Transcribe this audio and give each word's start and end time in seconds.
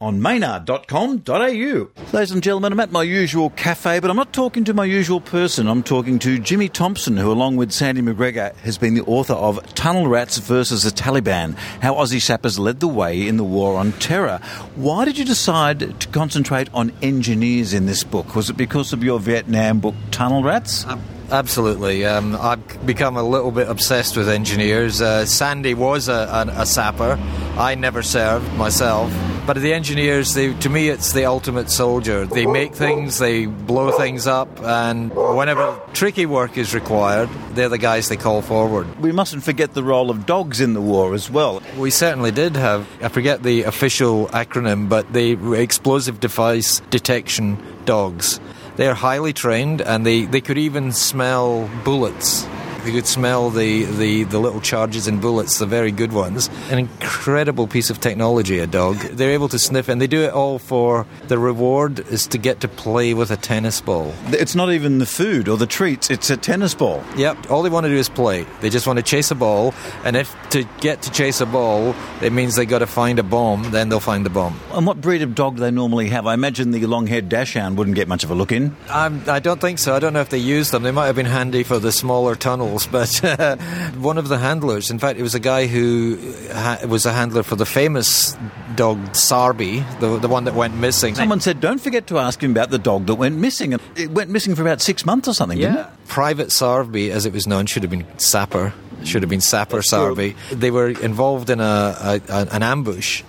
on 0.00 0.22
maynard.com.au. 0.22 1.88
Ladies 2.12 2.30
and 2.30 2.42
gentlemen, 2.42 2.72
I'm 2.72 2.78
at 2.78 2.92
my 2.92 3.02
usual 3.02 3.50
cafe, 3.50 3.98
but 3.98 4.10
I'm 4.10 4.16
not 4.16 4.32
talking 4.32 4.62
to 4.64 4.74
my 4.74 4.84
usual 4.84 5.20
person. 5.20 5.66
I'm 5.66 5.82
talking 5.82 6.20
to 6.20 6.38
Jimmy 6.38 6.68
Thomson, 6.68 7.16
who, 7.16 7.32
along 7.32 7.56
with 7.56 7.72
Sandy 7.72 8.00
McGregor, 8.00 8.54
has 8.58 8.78
been 8.78 8.94
the 8.94 9.02
author 9.02 9.34
of 9.34 9.74
Tunnel 9.74 10.06
Rats 10.06 10.38
versus 10.38 10.84
the 10.84 10.90
Taliban 10.90 11.56
How 11.82 11.94
Aussie 11.94 12.22
Sappers 12.22 12.60
Led 12.60 12.78
the 12.78 12.86
Way 12.86 13.26
in 13.26 13.38
the 13.38 13.44
War 13.44 13.76
on 13.76 13.90
Terror. 13.92 14.38
Why 14.76 15.04
did 15.04 15.18
you 15.18 15.24
decide 15.24 16.00
to 16.00 16.08
concentrate 16.08 16.72
on 16.72 16.92
engineers 17.02 17.74
in 17.74 17.86
this 17.86 18.04
book? 18.04 18.36
Was 18.36 18.50
it 18.50 18.56
because 18.56 18.92
of 18.92 19.02
your 19.02 19.18
Vietnam 19.18 19.80
book, 19.80 19.96
Tunnel 20.12 20.44
Rats? 20.44 20.86
Um, 20.86 21.02
Absolutely. 21.30 22.06
Um, 22.06 22.36
I've 22.36 22.86
become 22.86 23.16
a 23.16 23.22
little 23.22 23.50
bit 23.50 23.68
obsessed 23.68 24.16
with 24.16 24.28
engineers. 24.28 25.02
Uh, 25.02 25.26
Sandy 25.26 25.74
was 25.74 26.08
a, 26.08 26.12
a, 26.12 26.62
a, 26.62 26.66
sapper. 26.66 27.18
I 27.56 27.74
never 27.74 28.02
served 28.02 28.50
myself. 28.54 29.12
But 29.46 29.56
the 29.56 29.72
engineers, 29.72 30.34
they, 30.34 30.52
to 30.54 30.68
me, 30.68 30.88
it's 30.88 31.12
the 31.12 31.24
ultimate 31.24 31.70
soldier. 31.70 32.26
They 32.26 32.46
make 32.46 32.74
things, 32.74 33.18
they 33.18 33.46
blow 33.46 33.92
things 33.92 34.26
up, 34.26 34.60
and 34.60 35.10
whenever 35.14 35.80
tricky 35.94 36.26
work 36.26 36.58
is 36.58 36.74
required, 36.74 37.30
they're 37.52 37.70
the 37.70 37.78
guys 37.78 38.10
they 38.10 38.18
call 38.18 38.42
forward. 38.42 39.00
We 39.00 39.10
mustn't 39.10 39.42
forget 39.42 39.72
the 39.72 39.82
role 39.82 40.10
of 40.10 40.26
dogs 40.26 40.60
in 40.60 40.74
the 40.74 40.82
war 40.82 41.14
as 41.14 41.30
well. 41.30 41.62
We 41.78 41.90
certainly 41.90 42.30
did 42.30 42.56
have, 42.56 42.86
I 43.00 43.08
forget 43.08 43.42
the 43.42 43.62
official 43.62 44.26
acronym, 44.28 44.90
but 44.90 45.10
the 45.14 45.32
explosive 45.54 46.20
device 46.20 46.80
detection 46.90 47.58
dogs. 47.86 48.40
They're 48.78 48.94
highly 48.94 49.32
trained 49.32 49.80
and 49.80 50.06
they, 50.06 50.24
they 50.24 50.40
could 50.40 50.56
even 50.56 50.92
smell 50.92 51.68
bullets. 51.82 52.46
You 52.88 52.94
could 52.94 53.06
smell 53.06 53.50
the, 53.50 53.84
the, 53.84 54.24
the 54.24 54.38
little 54.38 54.62
charges 54.62 55.06
and 55.06 55.20
bullets, 55.20 55.58
the 55.58 55.66
very 55.66 55.92
good 55.92 56.10
ones. 56.10 56.48
An 56.70 56.78
incredible 56.78 57.66
piece 57.66 57.90
of 57.90 58.00
technology, 58.00 58.60
a 58.60 58.66
dog. 58.66 58.96
They're 58.96 59.32
able 59.32 59.48
to 59.50 59.58
sniff, 59.58 59.90
and 59.90 60.00
they 60.00 60.06
do 60.06 60.22
it 60.22 60.32
all 60.32 60.58
for 60.58 61.06
the 61.26 61.38
reward 61.38 62.00
is 62.08 62.26
to 62.28 62.38
get 62.38 62.60
to 62.60 62.68
play 62.68 63.12
with 63.12 63.30
a 63.30 63.36
tennis 63.36 63.82
ball. 63.82 64.14
It's 64.28 64.54
not 64.54 64.72
even 64.72 65.00
the 65.00 65.06
food 65.06 65.50
or 65.50 65.58
the 65.58 65.66
treats, 65.66 66.10
it's 66.10 66.30
a 66.30 66.36
tennis 66.38 66.74
ball. 66.74 67.04
Yep, 67.18 67.50
all 67.50 67.62
they 67.62 67.68
want 67.68 67.84
to 67.84 67.90
do 67.90 67.96
is 67.96 68.08
play. 68.08 68.46
They 68.62 68.70
just 68.70 68.86
want 68.86 68.98
to 68.98 69.02
chase 69.02 69.30
a 69.30 69.34
ball, 69.34 69.74
and 70.02 70.16
if 70.16 70.34
to 70.52 70.64
get 70.80 71.02
to 71.02 71.10
chase 71.10 71.42
a 71.42 71.46
ball, 71.46 71.94
it 72.22 72.32
means 72.32 72.56
they've 72.56 72.66
got 72.66 72.78
to 72.78 72.86
find 72.86 73.18
a 73.18 73.22
bomb, 73.22 73.70
then 73.70 73.90
they'll 73.90 74.00
find 74.00 74.24
the 74.24 74.30
bomb. 74.30 74.58
And 74.72 74.86
what 74.86 74.98
breed 74.98 75.20
of 75.20 75.34
dog 75.34 75.56
do 75.56 75.60
they 75.60 75.70
normally 75.70 76.08
have? 76.08 76.26
I 76.26 76.32
imagine 76.32 76.70
the 76.70 76.86
long 76.86 77.06
haired 77.06 77.28
dachshund 77.28 77.76
wouldn't 77.76 77.96
get 77.96 78.08
much 78.08 78.24
of 78.24 78.30
a 78.30 78.34
look 78.34 78.50
in. 78.50 78.74
Um, 78.88 79.22
I 79.26 79.40
don't 79.40 79.60
think 79.60 79.78
so. 79.78 79.94
I 79.94 79.98
don't 79.98 80.14
know 80.14 80.22
if 80.22 80.30
they 80.30 80.38
use 80.38 80.70
them. 80.70 80.84
They 80.84 80.90
might 80.90 81.06
have 81.06 81.16
been 81.16 81.26
handy 81.26 81.64
for 81.64 81.78
the 81.78 81.92
smaller 81.92 82.34
tunnels, 82.34 82.77
but 82.86 83.24
uh, 83.40 83.56
one 83.96 84.18
of 84.18 84.28
the 84.28 84.38
handlers, 84.38 84.90
in 84.90 84.98
fact, 84.98 85.18
it 85.18 85.22
was 85.22 85.34
a 85.34 85.40
guy 85.40 85.66
who 85.66 86.18
ha- 86.52 86.80
was 86.86 87.06
a 87.06 87.12
handler 87.12 87.42
for 87.42 87.56
the 87.56 87.66
famous 87.66 88.36
dog 88.74 88.98
Sarbi, 89.12 89.84
the, 90.00 90.18
the 90.18 90.28
one 90.28 90.44
that 90.44 90.54
went 90.54 90.74
missing. 90.76 91.14
Someone 91.14 91.40
said, 91.40 91.60
don't 91.60 91.80
forget 91.80 92.06
to 92.08 92.18
ask 92.18 92.42
him 92.42 92.52
about 92.52 92.70
the 92.70 92.78
dog 92.78 93.06
that 93.06 93.16
went 93.16 93.36
missing. 93.36 93.72
And 93.72 93.82
It 93.96 94.10
went 94.10 94.30
missing 94.30 94.54
for 94.54 94.62
about 94.62 94.80
six 94.80 95.04
months 95.04 95.28
or 95.28 95.34
something, 95.34 95.58
yeah. 95.58 95.90
Private 96.06 96.48
Sarbi, 96.48 97.10
as 97.10 97.26
it 97.26 97.32
was 97.32 97.46
known, 97.46 97.66
should 97.66 97.82
have 97.82 97.90
been 97.90 98.06
Sapper. 98.18 98.72
Should 99.04 99.22
have 99.22 99.30
been 99.30 99.40
Sapper 99.40 99.78
Sarbi. 99.78 100.34
They 100.50 100.70
were 100.70 100.88
involved 100.88 101.50
in 101.50 101.60
a, 101.60 102.20
a, 102.28 102.48
an 102.50 102.62
ambush 102.62 103.22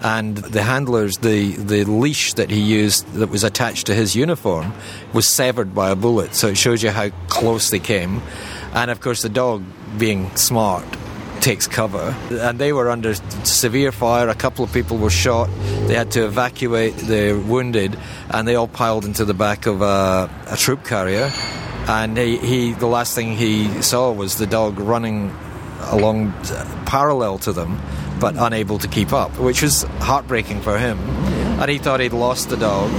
and 0.00 0.36
the 0.36 0.62
handlers, 0.62 1.18
the, 1.18 1.52
the 1.56 1.84
leash 1.84 2.34
that 2.34 2.50
he 2.50 2.60
used 2.60 3.10
that 3.14 3.30
was 3.30 3.44
attached 3.44 3.86
to 3.86 3.94
his 3.94 4.14
uniform 4.14 4.72
was 5.12 5.26
severed 5.26 5.74
by 5.74 5.90
a 5.90 5.96
bullet. 5.96 6.34
So 6.34 6.48
it 6.48 6.58
shows 6.58 6.82
you 6.82 6.90
how 6.90 7.10
close 7.28 7.70
they 7.70 7.78
came. 7.78 8.20
And 8.74 8.90
of 8.90 9.00
course, 9.00 9.22
the 9.22 9.28
dog, 9.28 9.62
being 9.98 10.34
smart, 10.36 10.84
takes 11.40 11.66
cover. 11.66 12.14
And 12.30 12.58
they 12.58 12.72
were 12.72 12.90
under 12.90 13.14
severe 13.44 13.92
fire. 13.92 14.28
A 14.28 14.34
couple 14.34 14.64
of 14.64 14.72
people 14.72 14.98
were 14.98 15.10
shot. 15.10 15.48
They 15.86 15.94
had 15.94 16.10
to 16.12 16.24
evacuate 16.24 16.96
the 16.96 17.32
wounded, 17.46 17.96
and 18.30 18.46
they 18.46 18.54
all 18.54 18.68
piled 18.68 19.04
into 19.04 19.24
the 19.24 19.34
back 19.34 19.66
of 19.66 19.82
a, 19.82 20.30
a 20.48 20.56
troop 20.56 20.84
carrier. 20.84 21.30
And 21.88 22.18
he, 22.18 22.36
he, 22.38 22.72
the 22.72 22.88
last 22.88 23.14
thing 23.14 23.36
he 23.36 23.80
saw 23.80 24.10
was 24.10 24.38
the 24.38 24.46
dog 24.46 24.78
running 24.80 25.32
along 25.82 26.32
parallel 26.86 27.38
to 27.38 27.52
them 27.52 27.80
but 28.18 28.34
unable 28.38 28.78
to 28.78 28.88
keep 28.88 29.12
up, 29.12 29.38
which 29.38 29.62
was 29.62 29.82
heartbreaking 30.00 30.62
for 30.62 30.78
him. 30.78 30.98
And 31.60 31.70
he 31.70 31.78
thought 31.78 32.00
he'd 32.00 32.12
lost 32.12 32.48
the 32.48 32.56
dog. 32.56 32.90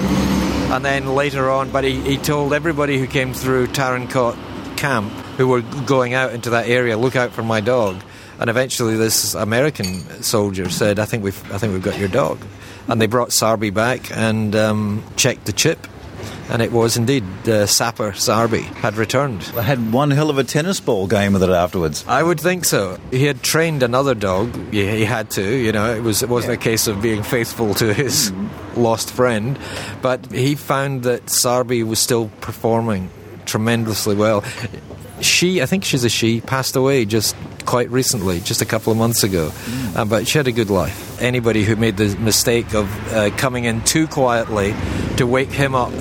And 0.71 0.83
then 0.83 1.15
later 1.15 1.49
on, 1.49 1.71
but 1.71 1.83
he, 1.83 1.99
he 2.01 2.17
told 2.17 2.53
everybody 2.53 2.97
who 2.99 3.07
came 3.07 3.33
through 3.33 3.67
Tarin 3.67 4.09
Kowt 4.09 4.37
camp 4.77 5.11
who 5.37 5.47
were 5.47 5.61
going 5.61 6.13
out 6.13 6.33
into 6.33 6.49
that 6.51 6.67
area, 6.67 6.97
look 6.97 7.15
out 7.15 7.31
for 7.31 7.43
my 7.43 7.61
dog. 7.61 8.01
And 8.39 8.49
eventually, 8.49 8.95
this 8.97 9.33
American 9.33 10.21
soldier 10.21 10.69
said, 10.69 10.99
"I 10.99 11.05
think 11.05 11.23
we've, 11.23 11.51
I 11.51 11.57
think 11.57 11.73
we've 11.73 11.81
got 11.81 11.97
your 11.97 12.09
dog." 12.09 12.39
And 12.87 13.01
they 13.01 13.07
brought 13.07 13.29
Sarbi 13.29 13.73
back 13.73 14.15
and 14.15 14.55
um, 14.55 15.03
checked 15.15 15.45
the 15.45 15.53
chip, 15.53 15.87
and 16.49 16.61
it 16.61 16.71
was 16.71 16.97
indeed 16.97 17.23
uh, 17.47 17.65
Sapper 17.65 18.11
Sarbi 18.11 18.61
had 18.61 18.95
returned. 18.95 19.51
I 19.57 19.63
had 19.63 19.91
one 19.91 20.11
hell 20.11 20.29
of 20.29 20.37
a 20.37 20.43
tennis 20.43 20.79
ball 20.79 21.07
game 21.07 21.33
with 21.33 21.43
it 21.43 21.49
afterwards. 21.49 22.05
I 22.07 22.21
would 22.21 22.39
think 22.39 22.65
so. 22.65 22.99
He 23.09 23.25
had 23.25 23.41
trained 23.41 23.81
another 23.81 24.13
dog. 24.13 24.55
He, 24.71 24.87
he 24.87 25.05
had 25.05 25.31
to, 25.31 25.43
you 25.43 25.71
know. 25.71 25.93
It 25.95 26.03
was 26.03 26.21
it 26.21 26.29
wasn't 26.29 26.53
yeah. 26.53 26.59
a 26.59 26.63
case 26.63 26.87
of 26.87 27.01
being 27.01 27.23
faithful 27.23 27.73
to 27.75 27.93
his 27.93 28.31
mm. 28.31 28.49
lost 28.77 29.11
friend, 29.11 29.57
but 30.03 30.31
he 30.31 30.55
found 30.55 31.03
that 31.03 31.25
Sarbi 31.25 31.83
was 31.83 31.99
still 31.99 32.29
performing 32.39 33.09
tremendously 33.45 34.15
well. 34.15 34.43
She, 35.21 35.61
I 35.61 35.65
think 35.65 35.83
she's 35.83 36.03
a 36.03 36.09
she, 36.09 36.41
passed 36.41 36.75
away 36.75 37.05
just 37.05 37.35
quite 37.65 37.89
recently, 37.89 38.39
just 38.39 38.61
a 38.61 38.65
couple 38.65 38.91
of 38.91 38.97
months 38.97 39.23
ago. 39.23 39.49
Mm. 39.49 39.95
Uh, 39.95 40.05
but 40.05 40.27
she 40.27 40.37
had 40.37 40.47
a 40.47 40.51
good 40.51 40.69
life. 40.69 41.21
Anybody 41.21 41.63
who 41.63 41.75
made 41.75 41.97
the 41.97 42.15
mistake 42.17 42.73
of 42.73 43.13
uh, 43.13 43.29
coming 43.37 43.65
in 43.65 43.83
too 43.83 44.07
quietly 44.07 44.75
to 45.17 45.25
wake 45.25 45.51
him 45.51 45.75
up 45.75 45.91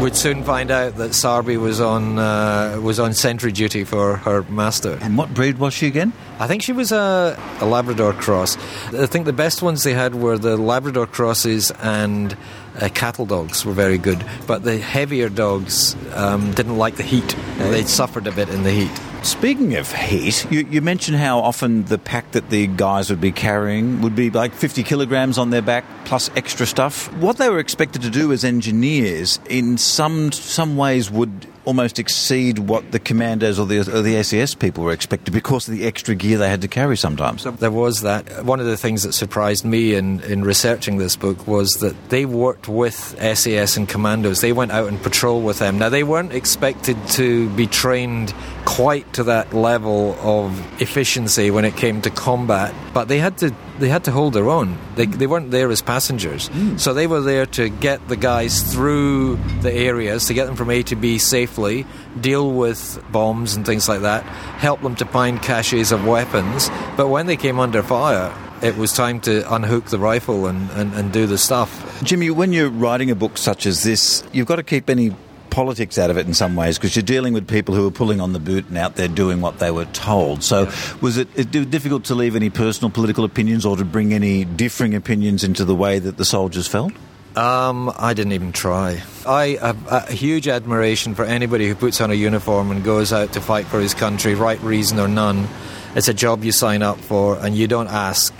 would 0.00 0.16
soon 0.16 0.44
find 0.44 0.70
out 0.70 0.96
that 0.96 1.10
Sarbi 1.10 1.60
was 1.60 1.80
on 1.80 2.18
uh, 2.18 2.80
was 2.82 2.98
on 2.98 3.12
sentry 3.12 3.52
duty 3.52 3.84
for 3.84 4.16
her 4.16 4.42
master. 4.44 4.98
And 5.02 5.18
what 5.18 5.34
breed 5.34 5.58
was 5.58 5.74
she 5.74 5.86
again? 5.86 6.12
I 6.38 6.46
think 6.46 6.62
she 6.62 6.72
was 6.72 6.90
a, 6.90 7.38
a 7.60 7.66
Labrador 7.66 8.14
cross. 8.14 8.56
I 8.94 9.06
think 9.06 9.26
the 9.26 9.32
best 9.32 9.60
ones 9.60 9.82
they 9.82 9.92
had 9.92 10.14
were 10.14 10.38
the 10.38 10.56
Labrador 10.56 11.06
crosses 11.06 11.70
and 11.82 12.34
uh, 12.80 12.88
cattle 12.94 13.26
dogs 13.26 13.66
were 13.66 13.74
very 13.74 13.98
good, 13.98 14.24
but 14.46 14.62
the 14.62 14.78
heavier 14.78 15.28
dogs 15.28 15.94
um, 16.14 16.52
didn't 16.52 16.78
like 16.78 16.96
the 16.96 17.02
heat. 17.02 17.36
They 17.58 17.84
suffered 17.84 18.26
a 18.26 18.32
bit 18.32 18.48
in 18.48 18.62
the 18.62 18.70
heat. 18.70 19.09
Speaking 19.22 19.76
of 19.76 19.92
heat, 19.92 20.50
you, 20.50 20.66
you, 20.70 20.80
mentioned 20.80 21.18
how 21.18 21.40
often 21.40 21.84
the 21.84 21.98
pack 21.98 22.30
that 22.32 22.48
the 22.48 22.66
guys 22.66 23.10
would 23.10 23.20
be 23.20 23.32
carrying 23.32 24.00
would 24.00 24.16
be 24.16 24.30
like 24.30 24.54
50 24.54 24.82
kilograms 24.82 25.36
on 25.36 25.50
their 25.50 25.60
back 25.60 25.84
plus 26.06 26.30
extra 26.36 26.66
stuff. 26.66 27.12
What 27.16 27.36
they 27.36 27.50
were 27.50 27.58
expected 27.58 28.00
to 28.02 28.10
do 28.10 28.32
as 28.32 28.44
engineers, 28.44 29.38
in 29.48 29.76
some 29.76 30.32
some 30.32 30.78
ways, 30.78 31.10
would 31.10 31.46
almost 31.64 31.98
exceed 31.98 32.58
what 32.58 32.92
the 32.92 32.98
commandos 32.98 33.58
or 33.58 33.66
the, 33.66 33.80
or 33.80 34.02
the 34.02 34.22
SAS 34.22 34.54
people 34.54 34.84
were 34.84 34.92
expected 34.92 35.32
because 35.32 35.68
of 35.68 35.74
the 35.74 35.86
extra 35.86 36.14
gear 36.14 36.38
they 36.38 36.48
had 36.48 36.62
to 36.62 36.68
carry 36.68 36.96
sometimes. 36.96 37.44
There 37.44 37.70
was 37.70 38.02
that. 38.02 38.44
One 38.44 38.60
of 38.60 38.66
the 38.66 38.76
things 38.76 39.02
that 39.02 39.12
surprised 39.12 39.64
me 39.64 39.94
in, 39.94 40.20
in 40.20 40.42
researching 40.42 40.98
this 40.98 41.16
book 41.16 41.46
was 41.46 41.70
that 41.80 42.10
they 42.10 42.24
worked 42.24 42.68
with 42.68 42.94
SAS 42.94 43.76
and 43.76 43.88
commandos. 43.88 44.40
They 44.40 44.52
went 44.52 44.72
out 44.72 44.88
and 44.88 45.00
patrol 45.02 45.42
with 45.42 45.58
them. 45.58 45.78
Now, 45.78 45.88
they 45.88 46.02
weren't 46.02 46.32
expected 46.32 46.96
to 47.10 47.50
be 47.50 47.66
trained 47.66 48.34
quite 48.64 49.12
to 49.14 49.24
that 49.24 49.52
level 49.52 50.16
of 50.20 50.80
efficiency 50.80 51.50
when 51.50 51.64
it 51.64 51.76
came 51.76 52.00
to 52.02 52.10
combat, 52.10 52.74
but 52.94 53.08
they 53.08 53.18
had 53.18 53.38
to 53.38 53.54
they 53.80 53.88
had 53.88 54.04
to 54.04 54.12
hold 54.12 54.34
their 54.34 54.48
own. 54.48 54.78
They, 54.94 55.06
they 55.06 55.26
weren't 55.26 55.50
there 55.50 55.70
as 55.70 55.82
passengers. 55.82 56.48
Mm. 56.50 56.78
So 56.78 56.94
they 56.94 57.06
were 57.06 57.20
there 57.20 57.46
to 57.46 57.68
get 57.68 58.06
the 58.08 58.16
guys 58.16 58.62
through 58.72 59.36
the 59.62 59.72
areas, 59.72 60.26
to 60.26 60.34
get 60.34 60.46
them 60.46 60.56
from 60.56 60.70
A 60.70 60.82
to 60.84 60.96
B 60.96 61.18
safely, 61.18 61.86
deal 62.20 62.52
with 62.52 63.02
bombs 63.10 63.56
and 63.56 63.66
things 63.66 63.88
like 63.88 64.02
that, 64.02 64.22
help 64.22 64.82
them 64.82 64.94
to 64.96 65.04
find 65.06 65.42
caches 65.42 65.90
of 65.90 66.06
weapons. 66.06 66.68
But 66.96 67.08
when 67.08 67.26
they 67.26 67.36
came 67.36 67.58
under 67.58 67.82
fire, 67.82 68.32
it 68.62 68.76
was 68.76 68.92
time 68.92 69.20
to 69.20 69.52
unhook 69.52 69.86
the 69.86 69.98
rifle 69.98 70.46
and, 70.46 70.70
and, 70.72 70.92
and 70.92 71.12
do 71.12 71.26
the 71.26 71.38
stuff. 71.38 72.02
Jimmy, 72.04 72.30
when 72.30 72.52
you're 72.52 72.68
writing 72.70 73.10
a 73.10 73.14
book 73.14 73.38
such 73.38 73.66
as 73.66 73.82
this, 73.82 74.22
you've 74.32 74.46
got 74.46 74.56
to 74.56 74.62
keep 74.62 74.90
any 74.90 75.16
politics 75.50 75.98
out 75.98 76.10
of 76.10 76.16
it 76.16 76.26
in 76.26 76.34
some 76.34 76.56
ways 76.56 76.78
because 76.78 76.96
you're 76.96 77.02
dealing 77.02 77.32
with 77.32 77.48
people 77.48 77.74
who 77.74 77.86
are 77.86 77.90
pulling 77.90 78.20
on 78.20 78.32
the 78.32 78.38
boot 78.38 78.68
and 78.68 78.78
out 78.78 78.96
there 78.96 79.08
doing 79.08 79.40
what 79.40 79.58
they 79.58 79.70
were 79.70 79.84
told. 79.86 80.42
So, 80.42 80.70
was 81.00 81.16
it, 81.16 81.28
it, 81.36 81.70
difficult 81.70 82.04
to 82.04 82.14
leave 82.14 82.36
any 82.36 82.50
personal 82.50 82.90
political 82.90 83.24
opinions 83.24 83.66
or 83.66 83.76
to 83.76 83.84
bring 83.84 84.14
any 84.14 84.44
differing 84.44 84.94
opinions 84.94 85.44
into 85.44 85.64
the 85.64 85.74
way 85.74 85.98
that 85.98 86.16
the 86.16 86.24
soldiers 86.24 86.66
felt? 86.66 86.92
Um, 87.36 87.92
I 87.96 88.14
didn't 88.14 88.32
even 88.32 88.50
try. 88.50 89.02
I 89.26 89.58
have 89.60 89.86
a 89.86 90.12
huge 90.12 90.48
admiration 90.48 91.14
for 91.14 91.24
anybody 91.24 91.68
who 91.68 91.76
puts 91.76 92.00
on 92.00 92.10
a 92.10 92.14
uniform 92.14 92.72
and 92.72 92.82
goes 92.82 93.12
out 93.12 93.34
to 93.34 93.40
fight 93.40 93.66
for 93.66 93.78
his 93.78 93.94
country, 93.94 94.34
right 94.34 94.60
reason 94.62 94.98
or 94.98 95.06
none. 95.06 95.46
It's 95.94 96.08
a 96.08 96.14
job 96.14 96.42
you 96.42 96.50
sign 96.50 96.82
up 96.82 96.98
for, 96.98 97.38
and 97.38 97.56
you 97.56 97.68
don't 97.68 97.88
ask 97.88 98.32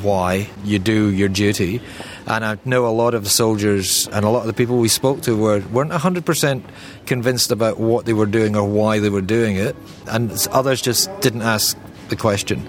why. 0.00 0.48
You 0.64 0.78
do 0.78 1.10
your 1.10 1.28
duty. 1.28 1.80
And 2.26 2.44
I 2.44 2.58
know 2.64 2.86
a 2.86 2.90
lot 2.90 3.14
of 3.14 3.22
the 3.22 3.30
soldiers 3.30 4.08
and 4.08 4.24
a 4.24 4.28
lot 4.28 4.40
of 4.40 4.46
the 4.46 4.52
people 4.52 4.78
we 4.78 4.88
spoke 4.88 5.22
to 5.22 5.36
were, 5.36 5.60
weren't 5.70 5.92
100% 5.92 6.62
convinced 7.06 7.52
about 7.52 7.78
what 7.78 8.04
they 8.04 8.12
were 8.12 8.26
doing 8.26 8.56
or 8.56 8.68
why 8.68 8.98
they 8.98 9.10
were 9.10 9.20
doing 9.20 9.56
it. 9.56 9.76
And 10.08 10.32
others 10.50 10.82
just 10.82 11.08
didn't 11.20 11.42
ask 11.42 11.78
the 12.08 12.16
question. 12.16 12.68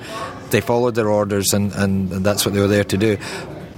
They 0.52 0.62
followed 0.62 0.96
their 0.96 1.10
orders, 1.10 1.54
and, 1.54 1.74
and, 1.74 2.12
and 2.12 2.26
that's 2.26 2.46
what 2.46 2.54
they 2.54 2.62
were 2.62 2.68
there 2.68 2.84
to 2.86 2.98
do. 2.98 3.18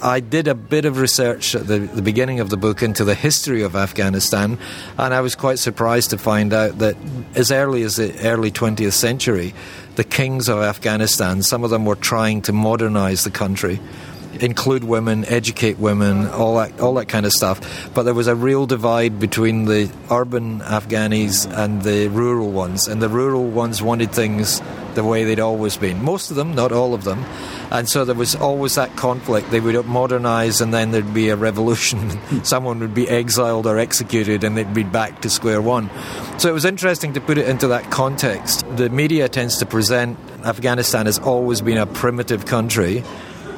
I 0.01 0.21
did 0.21 0.47
a 0.47 0.55
bit 0.55 0.85
of 0.85 0.99
research 0.99 1.55
at 1.55 1.67
the, 1.67 1.79
the 1.79 2.01
beginning 2.01 2.39
of 2.39 2.49
the 2.49 2.55
book 2.55 2.81
into 2.81 3.03
the 3.03 3.15
history 3.15 3.63
of 3.63 3.75
Afghanistan, 3.75 4.57
and 4.97 5.13
I 5.13 5.19
was 5.19 5.35
quite 5.35 5.59
surprised 5.59 6.11
to 6.11 6.17
find 6.17 6.53
out 6.53 6.77
that 6.77 6.95
as 7.35 7.51
early 7.51 7.83
as 7.83 7.97
the 7.97 8.17
early 8.25 8.49
20th 8.49 8.93
century, 8.93 9.53
the 9.95 10.05
kings 10.05 10.47
of 10.47 10.59
Afghanistan, 10.59 11.43
some 11.43 11.65
of 11.65 11.69
them 11.69 11.83
were 11.83 11.97
trying 11.97 12.41
to 12.43 12.53
modernize 12.53 13.25
the 13.25 13.31
country 13.31 13.79
include 14.39 14.83
women, 14.83 15.25
educate 15.25 15.79
women, 15.79 16.27
all 16.27 16.57
that, 16.57 16.79
all 16.79 16.93
that 16.95 17.07
kind 17.07 17.25
of 17.25 17.31
stuff. 17.31 17.91
But 17.93 18.03
there 18.03 18.13
was 18.13 18.27
a 18.27 18.35
real 18.35 18.65
divide 18.65 19.19
between 19.19 19.65
the 19.65 19.91
urban 20.09 20.59
Afghanis 20.59 21.51
and 21.51 21.81
the 21.81 22.07
rural 22.07 22.51
ones, 22.51 22.87
and 22.87 23.01
the 23.01 23.09
rural 23.09 23.47
ones 23.47 23.81
wanted 23.81 24.11
things 24.11 24.61
the 24.95 25.03
way 25.03 25.23
they'd 25.23 25.39
always 25.39 25.77
been. 25.77 26.03
Most 26.03 26.29
of 26.29 26.35
them, 26.35 26.55
not 26.55 26.71
all 26.71 26.93
of 26.93 27.03
them. 27.03 27.23
And 27.71 27.87
so 27.87 28.05
there 28.05 28.15
was 28.15 28.35
always 28.35 28.75
that 28.75 28.95
conflict. 28.95 29.51
They 29.51 29.59
would 29.59 29.85
modernize 29.85 30.61
and 30.61 30.73
then 30.73 30.91
there'd 30.91 31.13
be 31.13 31.29
a 31.29 31.35
revolution. 31.35 32.19
Someone 32.43 32.79
would 32.79 32.93
be 32.93 33.07
exiled 33.07 33.67
or 33.67 33.77
executed 33.77 34.43
and 34.43 34.57
they'd 34.57 34.73
be 34.73 34.83
back 34.83 35.21
to 35.21 35.29
square 35.29 35.61
one. 35.61 35.89
So 36.37 36.49
it 36.49 36.53
was 36.53 36.65
interesting 36.65 37.13
to 37.13 37.21
put 37.21 37.37
it 37.37 37.47
into 37.47 37.67
that 37.67 37.91
context. 37.91 38.65
The 38.75 38.89
media 38.89 39.29
tends 39.29 39.57
to 39.59 39.65
present 39.65 40.17
Afghanistan 40.43 41.07
as 41.07 41.19
always 41.19 41.61
been 41.61 41.77
a 41.77 41.85
primitive 41.85 42.45
country 42.45 43.03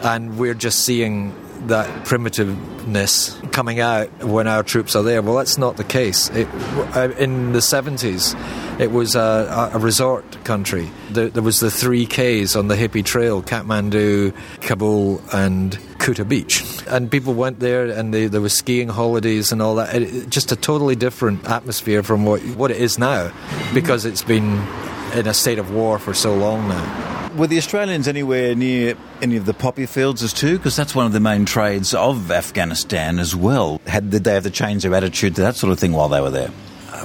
and 0.04 0.38
we're 0.38 0.54
just 0.54 0.86
seeing 0.86 1.34
that 1.68 2.06
primitiveness 2.06 3.52
coming 3.52 3.80
out 3.80 4.10
when 4.24 4.48
our 4.48 4.64
troops 4.64 4.96
are 4.96 5.04
there. 5.04 5.22
Well, 5.22 5.36
that's 5.36 5.58
not 5.58 5.78
the 5.78 5.84
case. 5.84 6.30
It, 6.32 6.48
uh, 6.96 7.12
in 7.20 7.52
the 7.52 7.60
70s, 7.60 8.36
it 8.80 8.92
was 8.92 9.16
a, 9.16 9.72
a 9.74 9.80
resort 9.80 10.44
country. 10.44 10.90
There, 11.12 11.30
there, 11.30 11.44
was 11.44 11.60
the 11.60 11.70
three 11.70 12.06
Ks 12.08 12.56
on 12.56 12.68
the 12.68 12.76
hippie 12.76 13.06
trail 13.06 13.44
Kathmandu, 13.44 14.34
Kabul, 14.62 15.22
and 15.32 15.74
Kuta 16.00 16.28
Beach. 16.28 16.64
And 16.88 17.12
people 17.12 17.36
went 17.36 17.60
there 17.60 17.86
and 17.86 18.14
they, 18.14 18.28
there 18.28 18.42
were 18.42 18.50
skiing 18.50 18.90
holidays 18.90 19.52
and 19.52 19.62
all 19.62 19.76
that. 19.76 19.94
It, 19.94 20.30
just 20.30 20.52
a 20.52 20.56
totally 20.56 20.96
different 20.96 21.48
atmosphere 21.48 22.02
from 22.02 22.26
what, 22.26 22.42
what 22.56 22.72
it 22.72 22.78
is 22.78 22.98
now 22.98 23.32
because 23.74 24.06
it's 24.06 24.24
been 24.24 24.68
in 25.14 25.28
a 25.28 25.34
state 25.34 25.60
of 25.60 25.72
war 25.72 26.00
for 26.00 26.14
so 26.14 26.34
long 26.34 26.68
now. 26.68 27.21
Were 27.38 27.48
the 27.48 27.58
Australians 27.58 28.10
anywhere 28.10 28.56
near 28.56 28.96
any 29.22 29.38
of 29.38 29.46
the 29.46 29.54
poppy 29.54 29.86
fields 29.86 30.22
as 30.22 30.34
too? 30.34 30.58
Because 30.58 30.76
that's 30.76 30.94
one 30.94 31.06
of 31.06 31.14
the 31.14 31.22
main 31.22 31.46
trades 31.46 31.94
of 31.94 32.30
Afghanistan 32.30 33.20
as 33.20 33.34
well. 33.34 33.80
Had 33.88 34.10
did 34.10 34.26
they 34.26 34.34
have 34.34 34.44
to 34.44 34.50
change 34.50 34.84
their 34.84 34.94
attitude 34.94 35.36
to 35.36 35.42
that 35.42 35.56
sort 35.56 35.72
of 35.72 35.80
thing 35.80 35.94
while 35.94 36.10
they 36.10 36.20
were 36.20 36.30
there? 36.30 36.50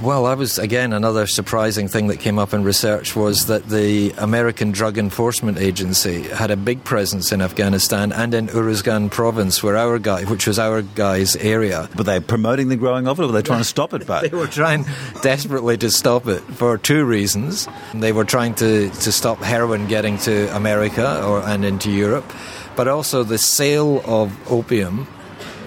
Well, 0.02 0.25
that 0.25 0.37
was 0.37 0.58
again 0.58 0.93
another 0.93 1.26
surprising 1.26 1.88
thing 1.88 2.08
that 2.08 2.19
came 2.19 2.38
up 2.38 2.52
in 2.52 2.64
research 2.64 3.16
was 3.16 3.46
that 3.46 3.69
the 3.69 4.12
American 4.19 4.70
Drug 4.70 4.98
Enforcement 4.98 5.58
Agency 5.58 6.22
had 6.22 6.50
a 6.50 6.56
big 6.56 6.84
presence 6.84 7.32
in 7.32 7.40
Afghanistan 7.40 8.12
and 8.12 8.34
in 8.34 8.48
Uruzgan 8.48 9.10
province, 9.10 9.62
where 9.62 9.76
our 9.76 9.98
guy, 9.98 10.25
which 10.25 10.46
was 10.46 10.58
our 10.58 10.82
guy's 10.82 11.34
area. 11.37 11.88
Were 11.96 12.04
they 12.04 12.20
promoting 12.20 12.69
the 12.69 12.76
growing 12.76 13.08
of 13.08 13.19
it, 13.19 13.22
or 13.22 13.26
were 13.26 13.32
they 13.32 13.43
trying 13.43 13.60
to 13.60 13.64
stop 13.64 13.94
it? 13.94 14.06
But 14.06 14.22
they 14.31 14.37
were 14.37 14.46
trying 14.46 14.84
desperately 15.22 15.78
to 15.78 15.90
stop 15.90 16.26
it 16.26 16.40
for 16.40 16.76
two 16.76 17.04
reasons. 17.04 17.66
They 17.94 18.12
were 18.12 18.25
trying 18.25 18.54
to, 18.56 18.90
to 18.90 19.12
stop 19.12 19.38
heroin 19.38 19.87
getting 19.87 20.19
to 20.19 20.54
America 20.54 21.25
or 21.25 21.40
and 21.40 21.64
into 21.64 21.90
Europe, 21.90 22.31
but 22.76 22.87
also 22.87 23.25
the 23.25 23.38
sale 23.38 24.02
of 24.04 24.37
opium 24.50 25.06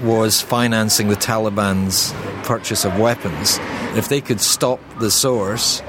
was 0.01 0.42
financing 0.42 1.10
the 1.10 1.16
Taliban's 1.16 2.13
purchase 2.48 2.86
of 2.86 2.98
weapons. 3.00 3.60
If 3.96 4.10
they 4.10 4.22
could 4.22 4.42
stop 4.42 4.80
the 5.00 5.12
source, 5.12 5.81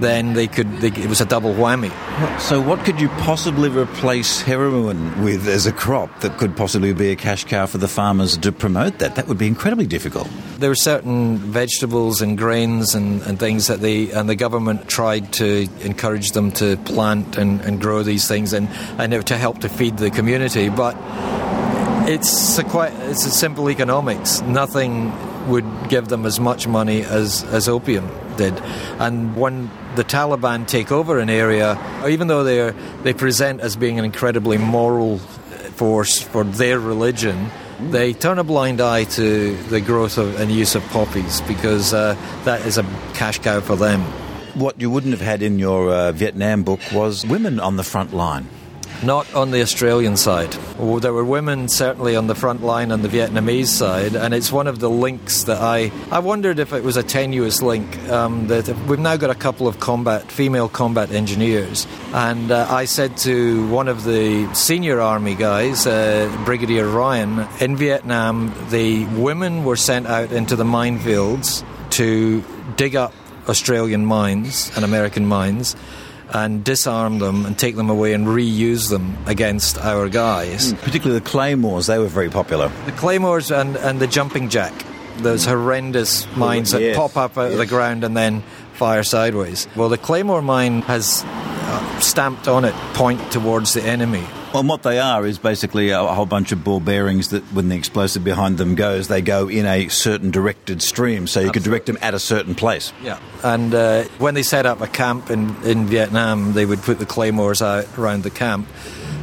then 0.00 0.34
they 0.34 0.46
could. 0.46 0.70
They, 0.78 0.88
it 0.88 1.08
was 1.08 1.20
a 1.20 1.24
double 1.24 1.54
whammy. 1.54 1.90
So, 2.40 2.60
what 2.60 2.84
could 2.84 3.00
you 3.00 3.08
possibly 3.08 3.68
replace 3.68 4.40
heroin 4.42 5.22
with 5.22 5.48
as 5.48 5.66
a 5.66 5.72
crop 5.72 6.20
that 6.20 6.38
could 6.38 6.56
possibly 6.56 6.92
be 6.92 7.10
a 7.10 7.16
cash 7.16 7.44
cow 7.44 7.66
for 7.66 7.78
the 7.78 7.88
farmers 7.88 8.36
to 8.38 8.52
promote 8.52 8.98
that? 8.98 9.16
That 9.16 9.28
would 9.28 9.38
be 9.38 9.46
incredibly 9.46 9.86
difficult. 9.86 10.28
There 10.58 10.70
were 10.70 10.74
certain 10.74 11.38
vegetables 11.38 12.20
and 12.20 12.36
grains 12.36 12.94
and, 12.94 13.22
and 13.22 13.38
things 13.38 13.66
that 13.68 13.80
they 13.80 14.10
and 14.10 14.28
the 14.28 14.36
government 14.36 14.88
tried 14.88 15.32
to 15.34 15.68
encourage 15.80 16.32
them 16.32 16.52
to 16.52 16.76
plant 16.78 17.36
and, 17.36 17.60
and 17.62 17.80
grow 17.80 18.02
these 18.02 18.28
things 18.28 18.52
and, 18.52 18.68
and 18.98 19.26
to 19.26 19.36
help 19.36 19.60
to 19.60 19.68
feed 19.68 19.96
the 19.96 20.10
community, 20.10 20.68
but 20.68 20.94
it's 22.06 22.58
a 22.58 22.64
quite 22.64 22.92
it's 23.10 23.26
a 23.26 23.30
simple 23.30 23.70
economics. 23.70 24.40
Nothing 24.42 25.12
would 25.48 25.66
give 25.88 26.08
them 26.08 26.26
as 26.26 26.40
much 26.40 26.66
money 26.66 27.02
as, 27.02 27.44
as 27.44 27.68
opium 27.68 28.08
did. 28.36 28.54
And 28.98 29.36
when 29.36 29.70
the 29.94 30.04
Taliban 30.04 30.66
take 30.66 30.90
over 30.92 31.18
an 31.18 31.30
area, 31.30 31.78
even 32.08 32.28
though 32.28 32.44
they 32.44 32.72
they 33.02 33.12
present 33.12 33.60
as 33.60 33.76
being 33.76 33.98
an 33.98 34.04
incredibly 34.04 34.58
moral 34.58 35.18
force 35.18 36.20
for 36.20 36.44
their 36.44 36.78
religion, 36.78 37.50
they 37.90 38.12
turn 38.12 38.38
a 38.38 38.44
blind 38.44 38.80
eye 38.80 39.04
to 39.04 39.56
the 39.68 39.80
growth 39.80 40.18
of, 40.18 40.40
and 40.40 40.50
use 40.50 40.74
of 40.74 40.82
poppies 40.88 41.40
because 41.42 41.92
uh, 41.92 42.16
that 42.44 42.64
is 42.66 42.78
a 42.78 42.82
cash 43.14 43.38
cow 43.40 43.60
for 43.60 43.76
them. 43.76 44.00
What 44.54 44.80
you 44.80 44.88
wouldn't 44.90 45.12
have 45.12 45.20
had 45.20 45.42
in 45.42 45.58
your 45.58 45.90
uh, 45.92 46.12
Vietnam 46.12 46.62
book 46.62 46.80
was 46.92 47.26
women 47.26 47.60
on 47.60 47.76
the 47.76 47.84
front 47.84 48.14
line. 48.14 48.48
Not 49.02 49.32
on 49.34 49.50
the 49.50 49.60
Australian 49.60 50.16
side. 50.16 50.52
There 50.52 51.12
were 51.12 51.24
women 51.24 51.68
certainly 51.68 52.16
on 52.16 52.26
the 52.26 52.34
front 52.34 52.62
line 52.62 52.90
on 52.90 53.02
the 53.02 53.08
Vietnamese 53.08 53.66
side, 53.66 54.14
and 54.14 54.32
it's 54.32 54.50
one 54.50 54.66
of 54.66 54.78
the 54.78 54.88
links 54.88 55.44
that 55.44 55.60
I 55.60 55.92
I 56.10 56.20
wondered 56.20 56.58
if 56.58 56.72
it 56.72 56.82
was 56.82 56.96
a 56.96 57.02
tenuous 57.02 57.60
link. 57.62 57.98
Um, 58.08 58.46
that 58.48 58.68
we've 58.86 58.98
now 58.98 59.16
got 59.16 59.30
a 59.30 59.34
couple 59.34 59.68
of 59.68 59.80
combat 59.80 60.32
female 60.32 60.68
combat 60.68 61.10
engineers, 61.10 61.86
and 62.14 62.50
uh, 62.50 62.66
I 62.70 62.86
said 62.86 63.16
to 63.18 63.68
one 63.68 63.88
of 63.88 64.04
the 64.04 64.52
senior 64.54 65.00
army 65.00 65.34
guys, 65.34 65.86
uh, 65.86 66.34
Brigadier 66.44 66.88
Ryan, 66.88 67.46
in 67.60 67.76
Vietnam, 67.76 68.54
the 68.70 69.04
women 69.04 69.64
were 69.64 69.76
sent 69.76 70.06
out 70.06 70.32
into 70.32 70.56
the 70.56 70.64
minefields 70.64 71.64
to 71.90 72.42
dig 72.76 72.96
up 72.96 73.12
Australian 73.48 74.06
mines 74.06 74.72
and 74.74 74.84
American 74.84 75.26
mines 75.26 75.76
and 76.30 76.64
disarm 76.64 77.18
them 77.18 77.46
and 77.46 77.58
take 77.58 77.76
them 77.76 77.90
away 77.90 78.12
and 78.12 78.26
reuse 78.26 78.90
them 78.90 79.16
against 79.26 79.78
our 79.78 80.08
guys. 80.08 80.72
Mm, 80.72 80.78
particularly 80.82 81.20
the 81.20 81.28
claymores, 81.28 81.86
they 81.86 81.98
were 81.98 82.06
very 82.06 82.30
popular. 82.30 82.68
The 82.84 82.92
claymores 82.92 83.50
and, 83.50 83.76
and 83.76 84.00
the 84.00 84.06
jumping 84.06 84.48
jack, 84.48 84.72
those 85.18 85.44
horrendous 85.44 86.26
mines 86.36 86.72
that 86.72 86.82
yes. 86.82 86.96
pop 86.96 87.16
up 87.16 87.38
out 87.38 87.44
yes. 87.44 87.52
of 87.52 87.58
the 87.58 87.66
ground 87.66 88.04
and 88.04 88.16
then 88.16 88.42
fire 88.74 89.02
sideways. 89.02 89.66
Well, 89.76 89.88
the 89.88 89.98
claymore 89.98 90.42
mine 90.42 90.82
has 90.82 91.22
uh, 91.24 92.00
stamped 92.00 92.48
on 92.48 92.64
it 92.64 92.74
point 92.94 93.32
towards 93.32 93.72
the 93.72 93.82
enemy. 93.82 94.24
Well, 94.56 94.64
what 94.64 94.84
they 94.84 94.98
are 94.98 95.26
is 95.26 95.38
basically 95.38 95.90
a 95.90 96.02
whole 96.02 96.24
bunch 96.24 96.50
of 96.50 96.64
ball 96.64 96.80
bearings 96.80 97.28
that, 97.28 97.42
when 97.52 97.68
the 97.68 97.76
explosive 97.76 98.24
behind 98.24 98.56
them 98.56 98.74
goes, 98.74 99.06
they 99.06 99.20
go 99.20 99.50
in 99.50 99.66
a 99.66 99.88
certain 99.88 100.30
directed 100.30 100.80
stream, 100.80 101.26
so 101.26 101.40
you 101.40 101.52
could 101.52 101.62
direct 101.62 101.84
them 101.84 101.98
at 102.00 102.14
a 102.14 102.18
certain 102.18 102.54
place. 102.54 102.90
Yeah, 103.02 103.20
and 103.44 103.74
uh, 103.74 104.04
when 104.16 104.32
they 104.32 104.42
set 104.42 104.64
up 104.64 104.80
a 104.80 104.86
camp 104.86 105.30
in, 105.30 105.54
in 105.62 105.84
Vietnam, 105.84 106.54
they 106.54 106.64
would 106.64 106.80
put 106.80 106.98
the 106.98 107.04
claymores 107.04 107.60
out 107.60 107.86
around 107.98 108.22
the 108.22 108.30
camp, 108.30 108.66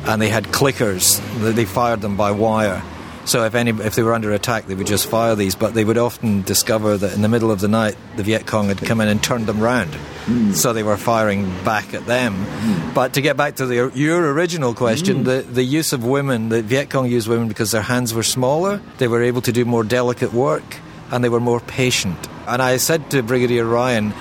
and 0.06 0.22
they 0.22 0.30
had 0.30 0.44
clickers. 0.46 1.20
They 1.56 1.66
fired 1.66 2.02
them 2.02 2.16
by 2.16 2.30
wire 2.30 2.84
so 3.26 3.46
if 3.46 3.56
any, 3.56 3.72
if 3.72 3.96
they 3.96 4.04
were 4.04 4.14
under 4.14 4.32
attack, 4.32 4.68
they 4.68 4.76
would 4.76 4.88
just 4.88 5.08
fire 5.08 5.36
these. 5.36 5.56
But 5.56 5.74
they 5.74 5.86
would 5.86 5.98
often 5.98 6.42
discover 6.42 6.98
that 6.98 7.14
in 7.14 7.22
the 7.22 7.30
middle 7.30 7.52
of 7.52 7.62
the 7.62 7.68
night, 7.68 7.96
the 8.18 8.24
Viet 8.24 8.46
Cong 8.46 8.68
had 8.68 8.78
come 8.78 9.00
in 9.02 9.08
and 9.08 9.24
turned 9.24 9.46
them 9.46 9.60
round. 9.60 9.92
Mm. 10.26 10.54
So 10.54 10.74
they 10.74 10.84
were 10.84 10.98
firing 10.98 11.46
back 11.64 11.94
at 11.94 12.06
them. 12.06 12.46
Mm. 12.46 12.94
But 12.94 13.14
to 13.14 13.22
get 13.22 13.38
back 13.38 13.56
to 13.56 13.66
the, 13.66 13.92
your 13.96 14.32
original 14.34 14.74
question, 14.74 15.24
mm. 15.24 15.26
the, 15.26 15.42
the 15.42 15.64
use 15.64 15.94
of 15.94 16.06
women, 16.06 16.50
the 16.50 16.62
Viet 16.62 16.90
Cong 16.90 17.10
used 17.10 17.28
women 17.28 17.48
because 17.48 17.72
their 17.72 17.82
hands 17.82 18.14
were 18.14 18.24
smaller, 18.24 18.82
they 18.98 19.08
were 19.08 19.24
able 19.24 19.42
to 19.42 19.52
do 19.52 19.66
more 19.66 19.84
delicate 19.84 20.34
work, 20.34 20.64
and 21.12 21.24
they 21.24 21.30
were 21.30 21.40
more 21.40 21.60
patient. 21.60 22.18
And 22.48 22.62
I 22.62 22.78
said 22.78 23.12
to 23.12 23.24
Brigadier 23.24 23.66
Ryan, 23.66 24.14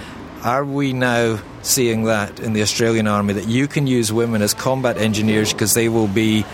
are 0.43 0.65
we 0.65 0.93
now 0.93 1.41
seeing 1.63 2.05
that 2.05 2.41
in 2.41 2.53
the 2.53 2.63
Australian 2.63 3.07
Army 3.07 3.35
that 3.35 3.49
you 3.49 3.69
can 3.69 3.87
use 3.87 4.13
women 4.13 4.43
as 4.43 4.55
combat 4.55 4.97
engineers 4.97 5.53
because 5.53 5.75
they 5.75 5.89
will 5.89 6.09
be 6.09 6.45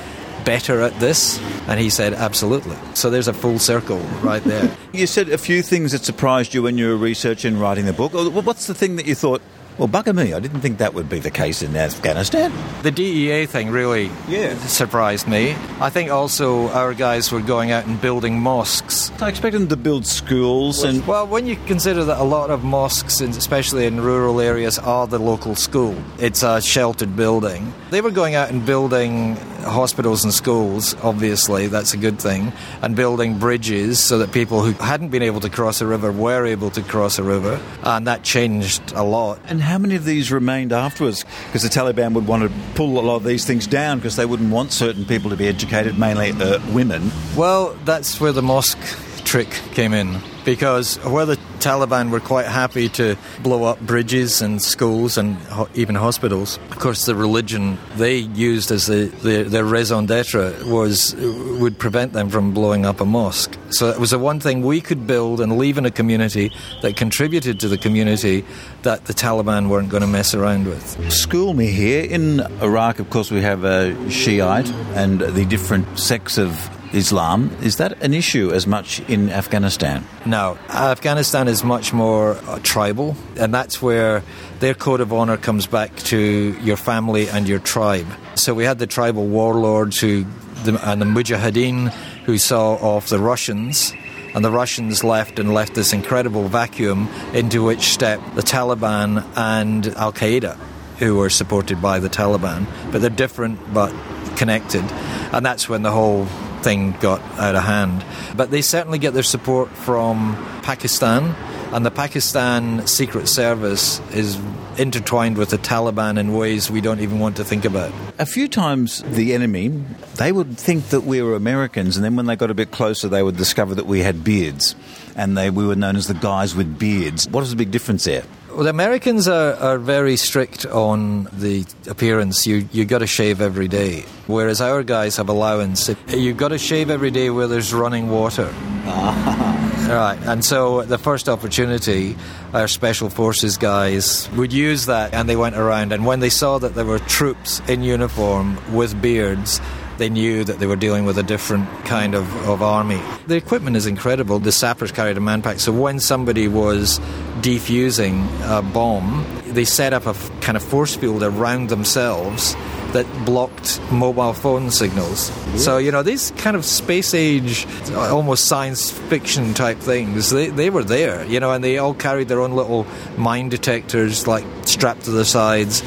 better 0.45 0.81
at 0.81 0.99
this? 1.01 1.41
And 1.69 1.79
he 1.79 1.91
said, 1.91 2.15
absolutely. 2.15 2.77
So 2.95 3.11
there's 3.11 3.29
a 3.29 3.33
full 3.33 3.59
circle 3.59 3.99
right 4.23 4.43
there. 4.45 4.75
you 4.93 5.07
said 5.07 5.29
a 5.29 5.39
few 5.39 5.63
things 5.63 5.93
that 5.93 6.05
surprised 6.05 6.55
you 6.55 6.63
when 6.63 6.79
you 6.79 6.89
were 6.89 6.97
researching 6.97 7.59
writing 7.59 7.87
the 7.87 7.93
book. 7.93 8.13
What's 8.13 8.67
the 8.67 8.75
thing 8.75 8.97
that 8.97 9.07
you 9.07 9.15
thought, 9.15 9.43
well, 9.79 9.87
bugger 9.87 10.13
me, 10.13 10.33
I 10.33 10.41
didn't 10.41 10.61
think 10.61 10.79
that 10.79 10.95
would 10.95 11.09
be 11.09 11.21
the 11.21 11.31
case 11.31 11.63
in 11.63 11.77
Afghanistan. 11.77 12.53
The 12.83 12.91
DEA 12.91 13.47
thing 13.47 13.71
really 13.71 14.11
yeah. 14.27 14.59
surprised 14.59 15.29
me. 15.29 15.55
I 15.79 15.89
think 15.89 16.11
also 16.11 16.69
our 16.71 16.95
guys 16.95 17.31
were 17.31 17.41
going 17.41 17.71
out 17.71 17.87
and 17.87 18.01
building 18.01 18.41
mosques. 18.41 19.13
I 19.23 19.29
expected 19.29 19.61
them 19.61 19.69
to 19.69 19.77
build 19.77 20.05
schools 20.05 20.83
and. 20.83 21.07
Well, 21.07 21.29
when 21.29 21.47
you 21.47 21.55
consider 21.67 22.03
that 22.05 22.21
a 22.21 22.25
lot 22.25 22.51
of 22.51 22.65
mosques, 22.65 23.21
especially 23.21 23.87
in 23.87 24.01
rural 24.01 24.41
areas, 24.41 24.81
are 24.81 25.07
the 25.07 25.21
local 25.21 25.55
school, 25.55 25.97
it's 26.19 26.43
a 26.43 26.61
sheltered 26.61 27.15
building. 27.15 27.73
They 27.91 28.01
were 28.01 28.11
going 28.11 28.35
out 28.35 28.51
and 28.51 28.67
building 28.67 29.37
hospitals 29.69 30.25
and 30.25 30.33
schools, 30.33 30.95
obviously, 31.03 31.67
that's 31.67 31.95
a 31.95 31.97
good 31.97 32.21
thing, 32.21 32.53
and 32.83 32.97
building 32.97 33.39
bridges 33.39 34.03
so 34.03 34.19
that 34.19 34.33
people 34.33 34.63
who 34.63 34.73
hadn't 34.73 35.09
been 35.09 35.23
able 35.23 35.41
to 35.41 35.51
cross 35.51 35.81
a 35.81 35.87
river 35.87 36.11
were 36.11 36.47
able 36.47 36.71
to 36.71 36.83
cross 36.83 37.19
a 37.19 37.23
river, 37.23 37.61
and 37.83 38.07
that 38.07 38.23
changed 38.23 38.93
a 38.93 39.03
lot. 39.03 39.39
And 39.47 39.61
how 39.61 39.79
many 39.79 39.95
of 39.97 40.05
these 40.05 40.33
remained 40.33 40.73
afterwards? 40.73 41.25
Because 41.47 41.63
the 41.63 41.69
Taliban 41.69 42.15
would 42.15 42.27
want 42.27 42.43
to 42.43 42.59
pull 42.75 42.99
a 42.99 43.03
lot 43.03 43.17
of 43.17 43.25
these 43.25 43.45
things 43.45 43.67
down 43.67 43.99
because 43.99 44.17
they 44.17 44.27
wouldn't 44.27 44.51
want 44.51 44.73
certain 44.73 45.05
people 45.05 45.31
to 45.31 45.37
be 45.37 45.47
educated, 45.47 45.99
mainly 45.99 46.33
uh, 46.33 46.61
women. 46.73 47.11
Well, 47.37 47.75
that's 47.85 48.21
where 48.21 48.33
the 48.33 48.43
mosque 48.43 48.79
trick 49.25 49.51
came 49.73 49.93
in 49.93 50.19
because 50.45 50.97
where 51.05 51.27
the 51.27 51.39
Taliban 51.59 52.11
were 52.11 52.21
quite 52.21 52.47
happy 52.47 52.89
to 52.91 53.17
blow 53.43 53.65
up 53.65 53.81
bridges 53.81 54.41
and 54.41 54.63
schools 54.63 55.19
and 55.19 55.37
ho- 55.37 55.69
even 55.75 55.95
hospitals. 55.95 56.59
Of 56.71 56.79
course, 56.79 57.05
the 57.05 57.15
religion 57.15 57.79
they 57.97 58.17
used 58.17 58.71
as 58.71 58.87
the, 58.87 59.07
the, 59.23 59.43
their 59.43 59.65
raison 59.65 60.07
d'etre 60.07 60.65
was 60.65 61.15
would 61.17 61.79
prevent 61.79 62.13
them 62.13 62.31
from 62.31 62.53
blowing 62.53 62.87
up 62.87 63.01
a 63.01 63.05
mosque. 63.05 63.57
So 63.71 63.91
it 63.91 63.99
was 63.99 64.11
the 64.11 64.19
one 64.19 64.41
thing 64.41 64.63
we 64.63 64.81
could 64.81 65.07
build 65.07 65.41
and 65.41 65.59
leave 65.59 65.77
in 65.77 65.85
a 65.85 65.91
community 65.91 66.53
that 66.83 66.97
contributed 66.97 67.61
to 67.61 67.69
the 67.69 67.77
community 67.79 68.45
that 68.83 69.05
the 69.05 69.13
Taliban 69.13 69.69
weren't 69.69 69.91
going 69.91 70.01
to 70.03 70.07
mess 70.07 70.35
around 70.35 70.67
with. 70.67 71.13
School 71.13 71.53
me 71.55 71.67
here 71.67 72.05
in 72.05 72.41
Iraq. 72.63 72.99
Of 72.99 73.11
course, 73.11 73.31
we 73.31 73.43
have 73.43 73.65
a 73.65 73.95
Shiite 74.11 74.71
and 74.95 75.21
the 75.21 75.45
different 75.45 75.99
sects 75.99 76.39
of 76.39 76.71
Islam. 76.93 77.51
Is 77.63 77.77
that 77.77 78.03
an 78.03 78.15
issue 78.15 78.51
as 78.53 78.67
much 78.67 79.01
in 79.09 79.31
Afghanistan? 79.31 80.05
No. 80.25 80.59
Afghanistan 80.69 81.49
is 81.49 81.63
much 81.65 81.93
more 81.93 82.37
uh, 82.47 82.59
tribal, 82.63 83.17
and 83.37 83.53
that's 83.53 83.83
where 83.83 84.23
their 84.61 84.75
code 84.75 85.01
of 85.01 85.13
honor 85.13 85.37
comes 85.37 85.67
back 85.67 85.95
to 85.97 86.19
your 86.63 86.77
family 86.77 87.29
and 87.29 87.49
your 87.49 87.59
tribe. 87.59 88.07
So 88.35 88.55
we 88.55 88.65
had 88.65 88.79
the 88.79 88.87
tribal 88.87 89.27
warlords 89.27 90.01
who, 90.01 90.25
and 90.65 91.01
the 91.01 91.07
Mujahideen 91.07 91.93
who 92.25 92.39
saw 92.39 92.75
off 92.75 93.09
the 93.09 93.19
Russians. 93.19 93.93
And 94.35 94.45
the 94.45 94.51
Russians 94.51 95.03
left 95.03 95.39
and 95.39 95.55
left 95.55 95.75
this 95.75 95.95
incredible 95.95 96.49
vacuum 96.49 97.09
into 97.33 97.65
which 97.65 97.81
stepped 97.81 98.37
the 98.37 98.43
Taliban 98.43 99.25
and 99.35 99.87
Al 99.97 100.13
Qaeda, 100.13 100.55
who 100.99 101.17
were 101.17 101.31
supported 101.31 101.81
by 101.81 101.99
the 101.99 102.11
Taliban. 102.11 102.67
But 102.93 103.01
they're 103.01 103.11
different 103.11 103.73
but 103.73 103.93
connected. 104.37 104.85
And 105.33 105.45
that's 105.45 105.69
when 105.69 105.83
the 105.83 105.91
whole 105.91 106.29
thing 106.63 106.93
got 107.01 107.21
out 107.39 107.55
of 107.55 107.65
hand. 107.65 108.05
But 108.37 108.51
they 108.51 108.63
certainly 108.63 108.99
get 108.99 109.15
their 109.15 109.23
support 109.23 109.71
from 109.71 110.37
Pakistan, 110.63 111.35
and 111.73 111.85
the 111.85 111.91
Pakistan 111.91 112.87
Secret 112.87 113.29
Service 113.29 114.01
is 114.11 114.39
intertwined 114.79 115.37
with 115.37 115.51
the 115.51 115.59
Taliban 115.59 116.19
in 116.19 116.33
ways 116.33 116.71
we 116.71 116.81
don't 116.81 117.01
even 117.01 117.19
want 117.19 117.37
to 117.37 117.45
think 117.45 117.65
about. 117.65 117.93
A 118.19 118.27
few 118.27 118.49
times 118.49 119.03
the 119.03 119.35
enemy, 119.35 119.69
they 120.17 120.33
would 120.33 120.57
think 120.57 120.89
that 120.89 121.03
we 121.03 121.21
were 121.21 121.35
Americans, 121.35 121.97
and 121.97 122.05
then 122.05 122.17
when 122.17 122.27
they 122.27 122.37
got 122.37 122.51
a 122.51 122.55
bit 122.55 122.71
closer, 122.71 123.09
they 123.09 123.23
would 123.23 123.37
discover 123.37 123.75
that 123.75 123.87
we 123.87 124.01
had 124.01 124.25
beards, 124.25 124.75
and 125.17 125.37
they, 125.37 125.51
we 125.51 125.67
were 125.67 125.77
known 125.77 125.97
as 125.97 126.07
the 126.07 126.15
guys 126.15 126.55
with 126.55 126.79
beards. 126.79 127.29
What 127.29 127.43
is 127.43 127.51
the 127.51 127.57
big 127.57 127.71
difference 127.71 128.05
there? 128.05 128.25
Well, 128.59 128.65
the 128.65 128.71
Americans 128.71 129.29
are, 129.29 129.55
are 129.55 129.79
very 129.79 130.17
strict 130.17 130.67
on 130.67 131.29
the 131.33 131.65
appearance. 131.87 132.45
You 132.45 132.69
you 132.73 132.85
got 132.87 132.99
to 132.99 133.07
shave 133.07 133.41
every 133.41 133.69
day, 133.69 134.05
whereas 134.27 134.61
our 134.61 134.83
guys 134.83 135.17
have 135.19 135.29
allowance. 135.29 135.89
You've 136.09 136.39
got 136.39 136.49
to 136.49 136.59
shave 136.59 136.91
every 136.91 137.13
day 137.13 137.31
where 137.31 137.47
there's 137.47 137.73
running 137.73 138.11
water. 138.11 138.53
Right, 139.89 140.19
and 140.25 140.45
so 140.45 140.83
the 140.83 140.99
first 140.99 141.31
opportunity, 141.31 142.15
our 142.53 142.69
special 142.69 143.09
forces 143.09 143.57
guys 143.57 144.29
would 144.33 144.53
use 144.53 144.85
that, 144.85 145.15
and 145.15 145.27
they 145.27 145.37
went 145.37 145.57
around. 145.57 145.93
And 145.93 146.05
when 146.05 146.21
they 146.21 146.29
saw 146.29 146.59
that 146.59 146.75
there 146.75 146.85
were 146.85 146.99
troops 146.99 147.61
in 147.69 147.83
uniform 147.83 148.59
with 148.75 149.01
beards, 149.01 149.63
they 149.97 150.11
knew 150.11 150.45
that 150.45 150.59
they 150.59 150.67
were 150.67 150.77
dealing 150.77 151.07
with 151.07 151.17
a 151.17 151.23
different 151.23 151.69
kind 151.87 152.15
of, 152.15 152.27
of 152.47 152.61
army. 152.61 153.01
The 153.29 153.37
equipment 153.37 153.77
is 153.77 153.87
incredible. 153.87 154.41
The 154.41 154.53
sappers 154.53 154.93
carried 154.93 155.17
a 155.17 155.21
manpack, 155.21 155.59
so 155.59 155.73
when 155.73 156.01
somebody 156.01 156.49
was 156.49 157.01
defusing 157.41 158.27
a 158.43 158.63
bomb, 158.63 159.27
they 159.47 159.65
set 159.65 159.93
up 159.93 160.07
a 160.07 160.11
f- 160.11 160.31
kind 160.41 160.57
of 160.57 160.63
force 160.63 160.97
field 160.97 161.23
around 161.23 161.69
themselves 161.69 162.55
that 162.93 163.07
blocked 163.25 163.81
mobile 163.93 164.33
phone 164.33 164.71
signals. 164.71 165.31
So, 165.63 165.77
you 165.77 165.93
know, 165.93 166.03
these 166.03 166.31
kind 166.39 166.57
of 166.57 166.65
space 166.65 167.13
age, 167.13 167.67
almost 167.93 168.47
science 168.47 168.91
fiction 168.91 169.53
type 169.55 169.79
things, 169.79 170.31
they, 170.31 170.49
they 170.49 170.71
were 170.71 170.85
there, 170.85 171.25
you 171.27 171.39
know, 171.39 171.53
and 171.53 171.63
they 171.63 171.79
all 171.79 171.95
carried 171.95 172.29
their 172.29 172.41
own 172.41 172.53
little 172.53 172.87
mine 173.17 173.51
detectors, 173.51 174.27
like 174.27 174.45
strapped 174.65 175.05
to 175.05 175.11
their 175.11 175.25
sides. 175.25 175.83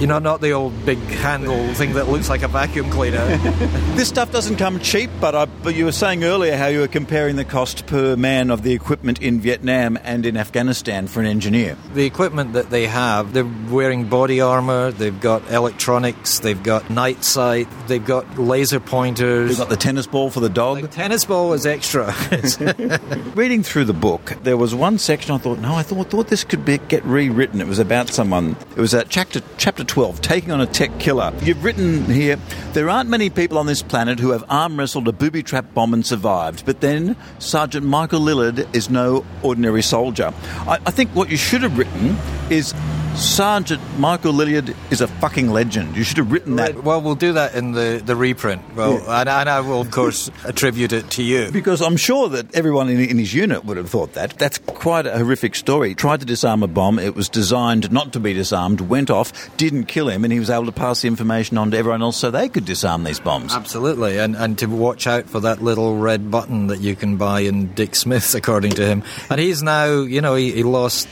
You 0.00 0.08
know, 0.08 0.18
not 0.18 0.40
the 0.40 0.50
old 0.50 0.84
big 0.84 0.98
handle 0.98 1.72
thing 1.74 1.94
that 1.94 2.08
looks 2.08 2.28
like 2.28 2.42
a 2.42 2.48
vacuum 2.48 2.90
cleaner. 2.90 3.24
This 3.94 4.08
stuff 4.08 4.32
doesn't 4.32 4.56
come 4.56 4.80
cheap, 4.80 5.08
but, 5.20 5.36
I, 5.36 5.44
but 5.44 5.76
you 5.76 5.84
were 5.84 5.92
saying 5.92 6.24
earlier 6.24 6.56
how 6.56 6.66
you 6.66 6.80
were 6.80 6.88
comparing 6.88 7.36
the 7.36 7.44
cost 7.44 7.86
per 7.86 8.16
man 8.16 8.50
of 8.50 8.62
the 8.62 8.72
equipment 8.72 9.22
in 9.22 9.40
Vietnam 9.40 9.96
and 10.02 10.26
in 10.26 10.36
Afghanistan 10.36 11.06
for 11.06 11.20
an 11.20 11.26
engineer. 11.26 11.76
the 11.94 12.04
equipment 12.04 12.54
that 12.54 12.70
they 12.70 12.88
have, 12.88 13.32
they're 13.32 13.48
wearing 13.70 14.08
body 14.08 14.40
armor, 14.40 14.90
they've 14.90 15.20
got 15.20 15.48
electronics, 15.48 16.40
they've 16.40 16.62
got 16.62 16.90
night 16.90 17.22
sight, 17.22 17.68
they've 17.86 18.04
got 18.04 18.36
laser 18.36 18.80
pointers. 18.80 19.50
We've 19.50 19.58
got 19.58 19.68
the 19.68 19.76
tennis 19.76 20.08
ball 20.08 20.28
for 20.28 20.40
the 20.40 20.48
dog. 20.48 20.82
Like, 20.82 20.90
tennis 20.90 21.24
ball 21.24 21.52
is 21.52 21.66
extra. 21.66 22.06
Reading 23.36 23.62
through 23.62 23.84
the 23.84 23.94
book, 23.94 24.36
there 24.42 24.56
was 24.56 24.74
one 24.74 24.98
section 24.98 25.32
I 25.32 25.38
thought, 25.38 25.60
no, 25.60 25.74
I 25.74 25.84
thought, 25.84 26.10
thought 26.10 26.26
this 26.28 26.42
could 26.42 26.64
be, 26.64 26.78
get 26.78 27.04
rewritten. 27.04 27.60
It 27.60 27.68
was 27.68 27.78
about 27.78 28.08
someone. 28.08 28.56
It 28.76 28.80
was 28.80 28.92
at 28.92 29.08
chapter 29.08 29.40
chapter 29.56 29.83
twelve, 29.84 30.20
taking 30.20 30.50
on 30.50 30.60
a 30.60 30.66
tech 30.66 30.98
killer. 30.98 31.32
You've 31.42 31.62
written 31.64 32.04
here, 32.06 32.38
there 32.72 32.88
aren't 32.88 33.10
many 33.10 33.30
people 33.30 33.58
on 33.58 33.66
this 33.66 33.82
planet 33.82 34.18
who 34.18 34.30
have 34.30 34.44
arm 34.48 34.78
wrestled 34.78 35.08
a 35.08 35.12
booby 35.12 35.42
trap 35.42 35.72
bomb 35.74 35.94
and 35.94 36.04
survived. 36.04 36.64
But 36.66 36.80
then 36.80 37.16
Sergeant 37.38 37.86
Michael 37.86 38.20
Lillard 38.20 38.74
is 38.74 38.90
no 38.90 39.24
ordinary 39.42 39.82
soldier. 39.82 40.32
I, 40.66 40.78
I 40.86 40.90
think 40.90 41.10
what 41.10 41.30
you 41.30 41.36
should 41.36 41.62
have 41.62 41.76
written 41.78 42.16
is. 42.50 42.74
Sergeant 43.16 43.80
Michael 43.98 44.32
Lilliard 44.32 44.74
is 44.90 45.00
a 45.00 45.06
fucking 45.06 45.50
legend. 45.50 45.96
You 45.96 46.02
should 46.02 46.16
have 46.16 46.32
written 46.32 46.56
that. 46.56 46.82
well, 46.82 47.00
we'll 47.00 47.14
do 47.14 47.34
that 47.34 47.54
in 47.54 47.72
the, 47.72 48.02
the 48.04 48.16
reprint. 48.16 48.62
Well, 48.74 48.96
and, 49.08 49.28
and 49.28 49.48
I 49.48 49.60
will, 49.60 49.80
of 49.80 49.90
course, 49.92 50.30
attribute 50.44 50.92
it 50.92 51.10
to 51.12 51.22
you. 51.22 51.50
Because 51.52 51.80
I'm 51.80 51.96
sure 51.96 52.28
that 52.30 52.54
everyone 52.54 52.88
in, 52.88 52.98
in 53.00 53.18
his 53.18 53.32
unit 53.32 53.64
would 53.64 53.76
have 53.76 53.88
thought 53.88 54.14
that. 54.14 54.36
That's 54.38 54.58
quite 54.58 55.06
a 55.06 55.16
horrific 55.16 55.54
story. 55.54 55.94
Tried 55.94 56.20
to 56.20 56.26
disarm 56.26 56.64
a 56.64 56.66
bomb. 56.66 56.98
It 56.98 57.14
was 57.14 57.28
designed 57.28 57.92
not 57.92 58.12
to 58.14 58.20
be 58.20 58.34
disarmed, 58.34 58.80
went 58.80 59.10
off, 59.10 59.56
didn't 59.56 59.84
kill 59.84 60.08
him, 60.08 60.24
and 60.24 60.32
he 60.32 60.40
was 60.40 60.50
able 60.50 60.66
to 60.66 60.72
pass 60.72 61.02
the 61.02 61.08
information 61.08 61.56
on 61.56 61.70
to 61.70 61.76
everyone 61.76 62.02
else 62.02 62.16
so 62.16 62.32
they 62.32 62.48
could 62.48 62.64
disarm 62.64 63.04
these 63.04 63.20
bombs. 63.20 63.54
Absolutely, 63.54 64.18
and, 64.18 64.34
and 64.34 64.58
to 64.58 64.66
watch 64.66 65.06
out 65.06 65.26
for 65.28 65.40
that 65.40 65.62
little 65.62 65.96
red 65.96 66.30
button 66.32 66.66
that 66.66 66.80
you 66.80 66.96
can 66.96 67.16
buy 67.16 67.40
in 67.40 67.72
Dick 67.74 67.94
Smith's, 67.94 68.34
according 68.34 68.72
to 68.72 68.84
him. 68.84 69.04
And 69.30 69.38
he's 69.40 69.62
now, 69.62 70.00
you 70.02 70.20
know, 70.20 70.34
he, 70.34 70.50
he 70.52 70.62
lost, 70.64 71.08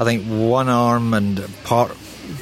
I 0.00 0.04
think, 0.04 0.24
one 0.24 0.68
arm 0.68 1.14
and 1.14 1.44
part, 1.64 1.96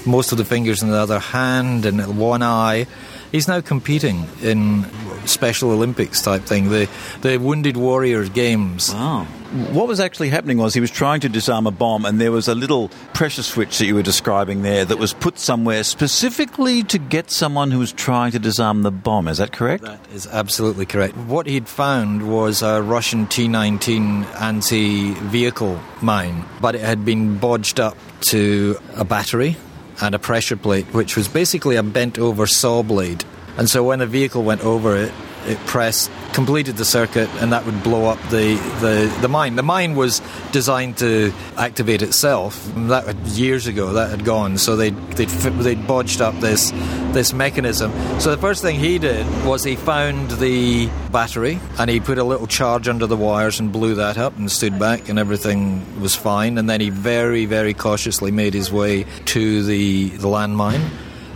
most 0.06 0.32
of 0.32 0.38
the 0.38 0.44
fingers 0.44 0.82
in 0.82 0.90
the 0.90 0.96
other 0.96 1.18
hand 1.18 1.84
and 1.86 2.18
one 2.18 2.42
eye. 2.42 2.86
He's 3.30 3.48
now 3.48 3.60
competing 3.60 4.26
in 4.42 4.86
Special 5.26 5.70
Olympics 5.70 6.22
type 6.22 6.42
thing, 6.42 6.68
the 6.70 6.88
the 7.20 7.38
Wounded 7.38 7.76
Warriors 7.76 8.28
Games. 8.28 8.90
Oh. 8.94 9.24
What 9.72 9.86
was 9.86 10.00
actually 10.00 10.30
happening 10.30 10.56
was 10.56 10.72
he 10.72 10.80
was 10.80 10.90
trying 10.90 11.20
to 11.20 11.28
disarm 11.28 11.66
a 11.66 11.70
bomb, 11.70 12.06
and 12.06 12.18
there 12.20 12.32
was 12.32 12.48
a 12.48 12.54
little 12.54 12.88
pressure 13.12 13.42
switch 13.42 13.78
that 13.78 13.86
you 13.86 13.94
were 13.94 14.02
describing 14.02 14.62
there 14.62 14.84
that 14.86 14.96
was 14.96 15.12
put 15.12 15.38
somewhere 15.38 15.84
specifically 15.84 16.82
to 16.84 16.98
get 16.98 17.30
someone 17.30 17.70
who 17.70 17.78
was 17.78 17.92
trying 17.92 18.32
to 18.32 18.38
disarm 18.38 18.82
the 18.82 18.90
bomb. 18.90 19.28
Is 19.28 19.38
that 19.38 19.52
correct? 19.52 19.84
That 19.84 20.00
is 20.12 20.26
absolutely 20.26 20.86
correct. 20.86 21.16
What 21.16 21.46
he'd 21.46 21.68
found 21.68 22.30
was 22.30 22.62
a 22.62 22.80
Russian 22.82 23.26
T 23.26 23.46
19 23.46 24.24
anti 24.40 25.12
vehicle 25.14 25.78
mine, 26.00 26.44
but 26.60 26.74
it 26.74 26.80
had 26.80 27.04
been 27.04 27.38
bodged 27.38 27.78
up 27.78 27.96
to 28.22 28.76
a 28.96 29.04
battery 29.04 29.56
and 30.00 30.14
a 30.14 30.18
pressure 30.18 30.56
plate, 30.56 30.86
which 30.94 31.16
was 31.16 31.28
basically 31.28 31.76
a 31.76 31.82
bent 31.82 32.18
over 32.18 32.46
saw 32.46 32.82
blade. 32.82 33.24
And 33.56 33.68
so 33.68 33.84
when 33.84 34.00
a 34.00 34.06
vehicle 34.06 34.42
went 34.42 34.62
over 34.62 34.96
it, 34.96 35.12
it 35.46 35.58
pressed, 35.66 36.10
completed 36.32 36.76
the 36.76 36.84
circuit, 36.84 37.28
and 37.40 37.52
that 37.52 37.66
would 37.66 37.82
blow 37.82 38.06
up 38.06 38.18
the, 38.30 38.54
the, 38.80 39.18
the 39.20 39.28
mine. 39.28 39.56
The 39.56 39.62
mine 39.62 39.94
was 39.96 40.22
designed 40.52 40.98
to 40.98 41.32
activate 41.56 42.02
itself. 42.02 42.64
That 42.76 43.16
years 43.26 43.66
ago, 43.66 43.94
that 43.94 44.10
had 44.10 44.24
gone. 44.24 44.58
So 44.58 44.76
they'd 44.76 44.96
they'd, 45.12 45.28
they'd 45.28 45.86
bodged 45.86 46.20
up 46.20 46.38
this 46.40 46.70
this 47.12 47.32
mechanism. 47.32 47.92
So 48.20 48.30
the 48.30 48.38
first 48.40 48.62
thing 48.62 48.78
he 48.78 48.98
did 48.98 49.26
was 49.44 49.64
he 49.64 49.76
found 49.76 50.30
the 50.32 50.86
battery 51.10 51.58
and 51.78 51.90
he 51.90 52.00
put 52.00 52.18
a 52.18 52.24
little 52.24 52.46
charge 52.46 52.88
under 52.88 53.06
the 53.06 53.16
wires 53.16 53.60
and 53.60 53.72
blew 53.72 53.96
that 53.96 54.18
up 54.18 54.36
and 54.36 54.50
stood 54.50 54.78
back, 54.78 55.08
and 55.08 55.18
everything 55.18 56.00
was 56.00 56.14
fine. 56.14 56.56
And 56.56 56.70
then 56.70 56.80
he 56.80 56.90
very 56.90 57.46
very 57.46 57.74
cautiously 57.74 58.30
made 58.30 58.54
his 58.54 58.70
way 58.70 59.06
to 59.26 59.62
the 59.64 60.10
the 60.10 60.28
landmine, 60.28 60.88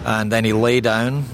and 0.05 0.31
then 0.31 0.45
he 0.45 0.53
lay 0.53 0.81
down 0.81 1.25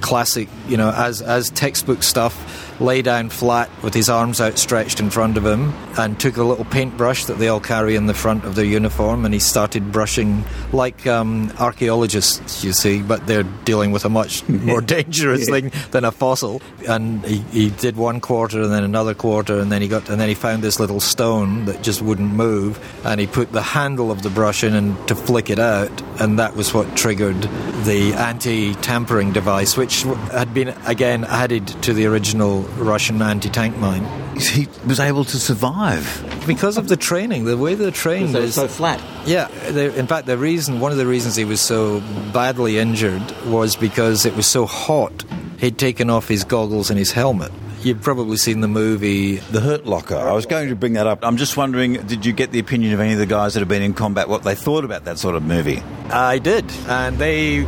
classic, 0.00 0.48
you 0.68 0.76
know, 0.76 0.90
as 0.90 1.22
as 1.22 1.50
textbook 1.50 2.02
stuff. 2.02 2.62
lay 2.80 3.00
down 3.00 3.30
flat 3.30 3.70
with 3.82 3.94
his 3.94 4.08
arms 4.08 4.38
outstretched 4.38 5.00
in 5.00 5.08
front 5.08 5.38
of 5.38 5.46
him 5.46 5.72
and 5.96 6.20
took 6.20 6.36
a 6.36 6.42
little 6.42 6.64
paintbrush 6.66 7.24
that 7.24 7.38
they 7.38 7.48
all 7.48 7.58
carry 7.60 7.96
in 7.96 8.06
the 8.06 8.12
front 8.12 8.44
of 8.44 8.54
their 8.54 8.66
uniform 8.66 9.24
and 9.24 9.32
he 9.32 9.40
started 9.40 9.90
brushing 9.90 10.44
like 10.72 11.06
um, 11.06 11.50
archaeologists, 11.58 12.62
you 12.62 12.74
see, 12.74 13.00
but 13.00 13.26
they're 13.26 13.44
dealing 13.64 13.92
with 13.92 14.04
a 14.04 14.10
much 14.10 14.46
more 14.48 14.82
dangerous 14.82 15.48
thing 15.48 15.72
than 15.90 16.04
a 16.04 16.12
fossil. 16.12 16.60
And 16.86 17.24
he, 17.24 17.38
he 17.50 17.70
did 17.70 17.96
one 17.96 18.20
quarter 18.20 18.60
and 18.60 18.70
then 18.70 18.84
another 18.84 19.14
quarter 19.14 19.58
and 19.58 19.72
then 19.72 19.80
he 19.80 19.88
got 19.88 20.10
and 20.10 20.20
then 20.20 20.28
he 20.28 20.34
found 20.34 20.62
this 20.62 20.78
little 20.78 21.00
stone 21.00 21.64
that 21.64 21.82
just 21.82 22.02
wouldn't 22.02 22.32
move 22.32 22.78
and 23.06 23.20
he 23.20 23.26
put 23.26 23.52
the 23.52 23.62
handle 23.62 24.10
of 24.10 24.22
the 24.22 24.30
brush 24.30 24.62
in 24.62 24.74
and 24.74 25.08
to 25.08 25.14
flick 25.14 25.48
it 25.48 25.58
out 25.58 25.90
and 26.20 26.38
that 26.38 26.54
was 26.54 26.74
what 26.74 26.94
triggered 26.96 27.40
the 27.84 28.12
anti-tampering 28.16 29.32
device 29.32 29.45
which 29.76 30.02
had 30.32 30.52
been 30.52 30.68
again 30.86 31.24
added 31.24 31.66
to 31.82 31.92
the 31.92 32.06
original 32.06 32.62
Russian 32.78 33.22
anti-tank 33.22 33.76
mine. 33.78 34.04
He 34.36 34.68
was 34.86 35.00
able 35.00 35.24
to 35.24 35.38
survive 35.38 36.42
because 36.46 36.76
of 36.76 36.88
the 36.88 36.96
training, 36.96 37.44
the 37.44 37.56
way 37.56 37.74
they're 37.74 37.90
trained 37.90 38.34
is 38.36 38.54
so 38.54 38.68
flat. 38.68 39.00
Yeah, 39.26 39.48
in 39.70 40.06
fact, 40.06 40.26
the 40.26 40.36
reason, 40.36 40.80
one 40.80 40.92
of 40.92 40.98
the 40.98 41.06
reasons 41.06 41.36
he 41.36 41.44
was 41.44 41.60
so 41.60 42.00
badly 42.32 42.78
injured 42.78 43.22
was 43.46 43.76
because 43.76 44.26
it 44.26 44.36
was 44.36 44.46
so 44.46 44.66
hot. 44.66 45.24
He'd 45.58 45.78
taken 45.78 46.10
off 46.10 46.28
his 46.28 46.44
goggles 46.44 46.90
and 46.90 46.98
his 46.98 47.12
helmet. 47.12 47.50
You've 47.82 48.02
probably 48.02 48.36
seen 48.36 48.60
the 48.60 48.68
movie 48.68 49.36
The 49.36 49.60
Hurt 49.60 49.86
Locker. 49.86 50.16
I 50.16 50.32
was 50.32 50.44
going 50.44 50.68
to 50.68 50.76
bring 50.76 50.94
that 50.94 51.06
up. 51.06 51.20
I'm 51.22 51.36
just 51.36 51.56
wondering, 51.56 51.94
did 52.06 52.26
you 52.26 52.32
get 52.32 52.50
the 52.50 52.58
opinion 52.58 52.92
of 52.94 53.00
any 53.00 53.12
of 53.12 53.18
the 53.18 53.26
guys 53.26 53.54
that 53.54 53.60
have 53.60 53.68
been 53.68 53.82
in 53.82 53.94
combat 53.94 54.28
what 54.28 54.42
they 54.42 54.54
thought 54.54 54.84
about 54.84 55.04
that 55.04 55.18
sort 55.18 55.36
of 55.36 55.44
movie? 55.44 55.82
I 56.10 56.38
did, 56.38 56.70
and 56.88 57.16
they 57.18 57.64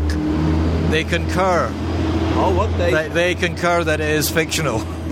they 0.91 1.05
concur. 1.05 1.71
Oh, 2.41 2.55
what 2.57 2.77
they 2.79 2.93
they, 2.93 3.09
they 3.09 3.35
concur 3.35 3.85
that 3.85 4.01
it 4.01 4.11
is 4.11 4.31
fictional. 4.31 4.81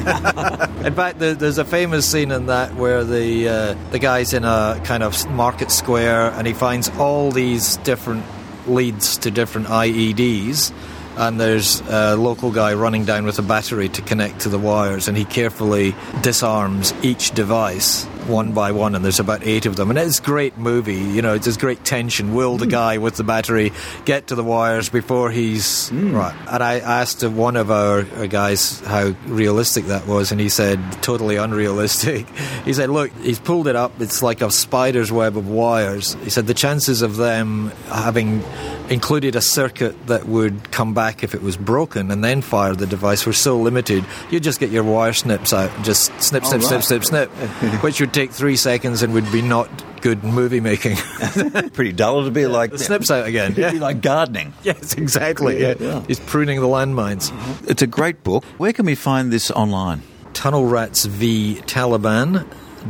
in 0.87 0.95
fact, 0.95 1.19
there's 1.19 1.59
a 1.59 1.65
famous 1.65 2.11
scene 2.11 2.31
in 2.31 2.47
that 2.47 2.75
where 2.75 3.05
the 3.05 3.49
uh, 3.49 3.75
the 3.91 3.99
guy's 3.99 4.33
in 4.33 4.45
a 4.45 4.81
kind 4.85 5.03
of 5.03 5.29
market 5.31 5.71
square 5.71 6.31
and 6.31 6.47
he 6.47 6.53
finds 6.53 6.89
all 6.99 7.33
these 7.33 7.79
different 7.79 8.25
leads 8.67 9.19
to 9.19 9.31
different 9.31 9.67
IEDs. 9.69 10.73
And 11.17 11.41
there's 11.41 11.81
a 11.89 12.15
local 12.15 12.53
guy 12.53 12.75
running 12.75 13.07
down 13.07 13.25
with 13.25 13.39
a 13.39 13.43
battery 13.43 13.89
to 13.89 14.03
connect 14.03 14.41
to 14.41 14.51
the 14.51 14.59
wires, 14.59 15.09
and 15.09 15.17
he 15.17 15.25
carefully 15.25 15.95
disarms 16.21 16.93
each 17.03 17.31
device 17.31 18.07
one 18.29 18.53
by 18.53 18.73
one, 18.73 18.95
and 18.95 19.05
there's 19.05 19.21
about 19.21 19.47
eight 19.47 19.67
of 19.67 19.77
them. 19.77 19.91
And 19.91 19.99
it's 19.99 20.19
a 20.19 20.23
great 20.23 20.59
movie, 20.59 20.95
you 20.95 21.23
know, 21.23 21.39
there's 21.39 21.57
great 21.57 21.85
tension. 21.85 22.35
Will 22.35 22.57
the 22.57 22.65
hmm. 22.65 22.71
guy 22.71 22.99
with 22.99 23.17
the 23.17 23.25
battery 23.25 23.73
get 24.05 24.29
to 24.29 24.35
the 24.35 24.45
wires 24.45 24.89
before 24.89 25.31
he's. 25.31 25.91
Mm. 25.91 26.15
Right. 26.15 26.35
And 26.51 26.63
I 26.63 26.79
asked 26.81 27.25
one 27.25 27.57
of 27.57 27.71
our, 27.71 28.05
guys 28.27 28.81
how 28.81 29.15
realistic 29.27 29.87
that 29.87 30.07
was, 30.07 30.33
and 30.33 30.41
he 30.41 30.49
said, 30.49 30.81
totally 31.03 31.37
unrealistic. 31.37 32.27
He 32.67 32.73
said, 32.73 32.91
look, 32.91 33.13
he's 33.23 33.39
pulled 33.39 33.69
it 33.69 33.77
up, 33.77 34.01
it's 34.01 34.23
like 34.23 34.41
a 34.41 34.51
spider's 34.51 35.13
web 35.13 35.37
of 35.37 35.49
wires. 35.49 36.15
He 36.25 36.31
said, 36.31 36.49
the 36.49 36.55
chances 36.55 37.01
of 37.01 37.17
them 37.17 37.71
having 37.87 38.43
included 38.91 39.37
a 39.37 39.41
circuit 39.41 39.95
that 40.07 40.27
would 40.27 40.71
come 40.71 40.95
back 40.95 41.23
if 41.23 41.35
it 41.35 41.43
was 41.43 41.57
broken 41.57 42.11
and 42.11 42.23
then 42.23 42.41
fire 42.41 42.75
the 42.75 42.87
device 42.87 43.27
were 43.27 43.33
so 43.33 43.59
limited, 43.59 44.05
you'd 44.31 44.43
just 44.43 44.61
get 44.61 44.71
your 44.71 44.85
wire 44.85 45.13
snips 45.13 45.53
out 45.53 45.71
and 45.77 45.85
just 45.85 46.07
snip, 46.21 46.45
snip, 46.45 46.61
right. 46.63 46.83
snip, 46.83 46.83
snip, 46.83 47.05
snip, 47.05 47.31
which 47.83 48.01
would 48.01 48.13
take 48.17 48.31
three 48.31 48.57
seconds 48.57 49.03
and 49.03 49.13
would 49.13 49.31
be 49.31 49.43
not 49.43 49.69
good 50.01 50.25
movie 50.25 50.61
making. 50.61 50.97
Pretty 51.75 51.93
dull 51.93 52.25
to 52.25 52.31
be 52.31 52.47
like 52.47 52.71
the 52.71 52.79
snips 52.79 53.11
out 53.11 53.27
again. 53.27 53.55
Yeah. 53.57 53.73
be 53.73 53.79
like 53.79 54.01
gardening. 54.01 54.55
Yes, 54.63 54.95
exactly. 54.95 55.61
Yeah, 55.61 55.75
yeah. 55.79 56.03
He's 56.07 56.19
pruning 56.21 56.61
the 56.61 56.67
landmines. 56.67 57.31
Mm-hmm. 57.31 57.71
It's 57.71 57.83
a 57.83 57.87
great 57.87 58.25
book. 58.25 58.43
Where 58.57 58.73
can 58.73 58.87
we 58.87 58.95
find 58.95 59.31
this 59.31 59.51
online? 59.51 60.03
Tunnel 60.33 60.65
Rats 60.67 61.05
v 61.05 61.61
Taliban 61.67 62.47